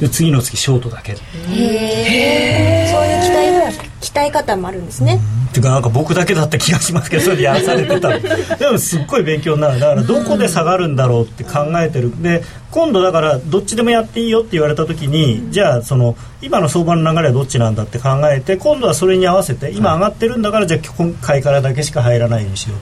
[0.00, 1.12] で次の月ショートだけ。
[1.12, 5.20] へえそういう期待鍛え方もあるんですね。
[5.48, 9.80] っていうかなんか僕だけだった気がしますけどそれでやらされてた でもすっごい勉強になる。
[9.80, 12.12] だからどこで下がるんだろうって考えてる。
[12.22, 22.78] で今度だからどっちでもやっていいよって言われた時にじゃあその今の相場の流れはどっちなんだって考えて今度はそれに合わせて今上がってるんだからじゃあ今回からだけしか入らないようにしよう。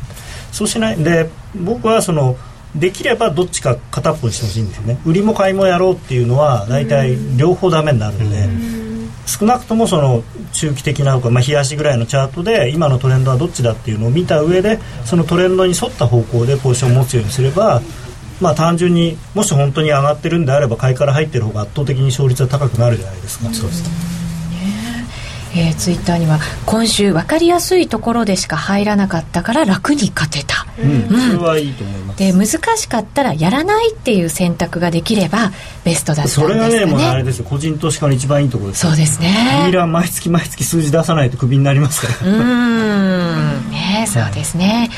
[0.55, 2.37] そうしないで僕はその
[2.75, 8.77] できればどっちか片っぽにしてほしいんですよね売りも買いもやろうっていうのは大体両方ダメになるんで。
[9.27, 17.83] 少なくともその中期的な、まあ、冷やしぐらいのチャートで今のトレンドはどっちだっていうのを見た上でそのトレンドに沿った方向でポジションを持つようにすれば
[18.41, 23.53] まあ単純にもし本当に上がってるんであれば買いから入ってる方が圧倒的に勝率は高くなるじゃないですか。
[23.53, 24.26] そうです
[25.57, 32.19] えー、ツイッターには今週分かりやすいところでしか入らなかったから楽に勝てた、うん、うん、それはいいと思います。
[32.19, 35.51] で難しかったらやらないっていう選択ができれば
[35.85, 36.49] ベストだったんですかね。
[36.49, 37.47] それがねもうあれですよ。
[37.47, 39.65] 個人投資家の一番いいところですそうですね。
[39.67, 42.31] ミラー毎月毎月数字出さないとクビになりますから。
[42.31, 43.71] うん。
[43.71, 44.91] ねそうですね、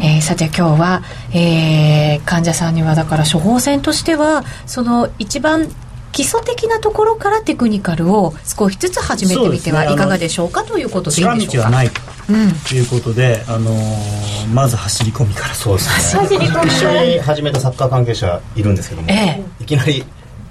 [0.00, 1.02] えー、さて今日は、
[1.32, 5.68] えー、患者さんにはだから処方箋としてはその一番
[6.14, 11.70] 基礎的なところからテクニカルを少しずつ始めてみてはいかがでしょうか、ね、ということでいいでしょうか？
[11.70, 16.22] 道はないということで、あのー、まず走り込みからそうですね。
[16.22, 16.68] 走り込み。
[16.68, 20.04] 一緒に始めたサッカー関係者いるんですけども、ええ、いきなり、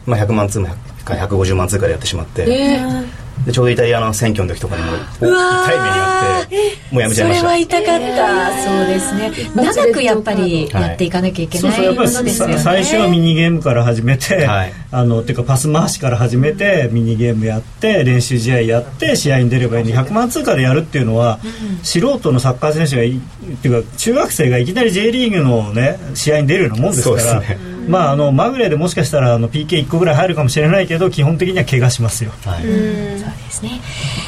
[0.05, 0.69] まあ、100万通か
[1.13, 6.55] 150万通からやってしまって、えーでちょうどイタリアの選挙の時とかにも痛い目にあって
[6.91, 7.41] もうやめちゃいました。
[7.41, 8.63] それは痛かった。
[8.63, 12.57] そうですね長くやっぱりやっていかなきゃいけない、ですよね。
[12.57, 27.57] 最初はミニゲームから始めて、はい、あのていうかパス回しから始めてミニゲームやって練習試合やって試合に出ればいい100万通貨でやるっていうのは、うん、素人のサッカー選手がっていうか中学生がいきなり J リーグのね試合に出るようなもんですから、ね、
[27.87, 33.81] まああのまぐれでもしかしたらあの PK1 個ぐらい入るかもしれないけど基本的には怪我しますよ、はい、そうですね、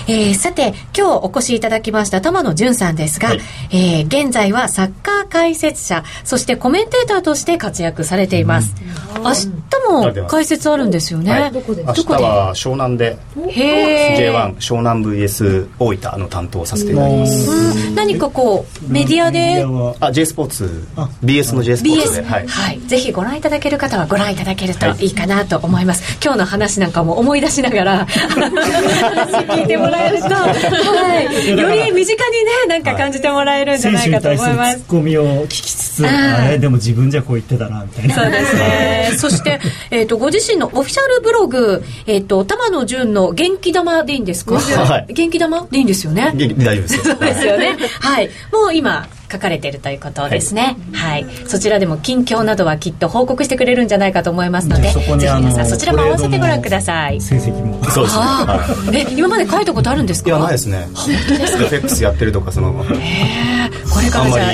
[0.07, 3.39] えー、さて今日お越しいただきました玉野純さんですが、はい、
[3.71, 8.75] えー、現在はサッカー解説者そしてコメンテーターとして活躍されています、
[9.15, 9.47] うん、明日
[9.89, 17.91] も解説あるんですよね、はい、どこで明日は湘南で J1 湘南 VS 大分の担当させていただきます。
[17.91, 19.65] 何かこうメディアで？
[19.99, 20.87] あ J スポーツ。
[21.23, 22.15] BS の J スポーツ。
[22.15, 38.15] で、はい、はい、ぜひご覧いただける方はご覧いただけるといいかなと思います、はい、今日の話なんかも思い出しながら 話聞いてもらえると、はい、より身近にねなんか感じてもらえるんじゃないかと思います、ツッコミを聞きつつあれでも自分じゃこう言ってたなみたいな。
[38.15, 39.11] そうですね。
[39.17, 39.59] そして、
[39.91, 46.31] えーと、ご自身のオフィシャルブログ、えーと、玉野純の元気玉でいいんですか、はい、元気玉でいいんですよね？
[46.35, 47.77] 元気大丈夫です そうですよね。
[47.99, 48.29] はい。
[48.51, 57.19] もう今書かれているということですね、はい、はい、そちらでも近況などはきっと報告してくれるんじゃないかと思いますのでぜひ皆さんそちらも合わせてご覧ください。
[57.19, 57.83] 成績も。
[57.89, 60.29] そうですね、え今まで書いたことあるんですか？
[60.29, 60.87] いやないですね。
[60.93, 64.51] 本当ですか？FX やってるとかそのへえこれからじゃあ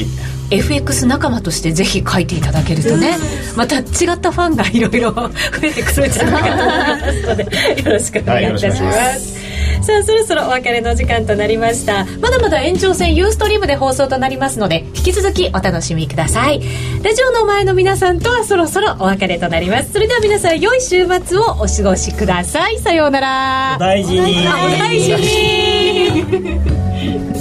[0.51, 3.17] FX 仲間としてぜひ書いていただけるとね
[3.55, 3.85] また違っ
[4.19, 5.31] たファンがいろいろ 増
[5.63, 7.43] えてくるんじゃないかと思いますので
[7.83, 8.91] よろしくお願いいたします、は
[9.37, 9.41] い
[9.81, 12.05] さあそろそろお別れの時間となりました。
[12.21, 16.61] まだまだ延長戦ユーストリームで放送となりますので引き続きお楽しみください。
[17.01, 19.93] ラジオの前の皆さんとはそろそろお別れとなります。
[19.93, 22.77] それでは皆さん良い週末をお過ごしください。
[22.77, 23.73] さようなら。
[23.77, 24.47] お大事に。
[24.47, 27.40] お大事に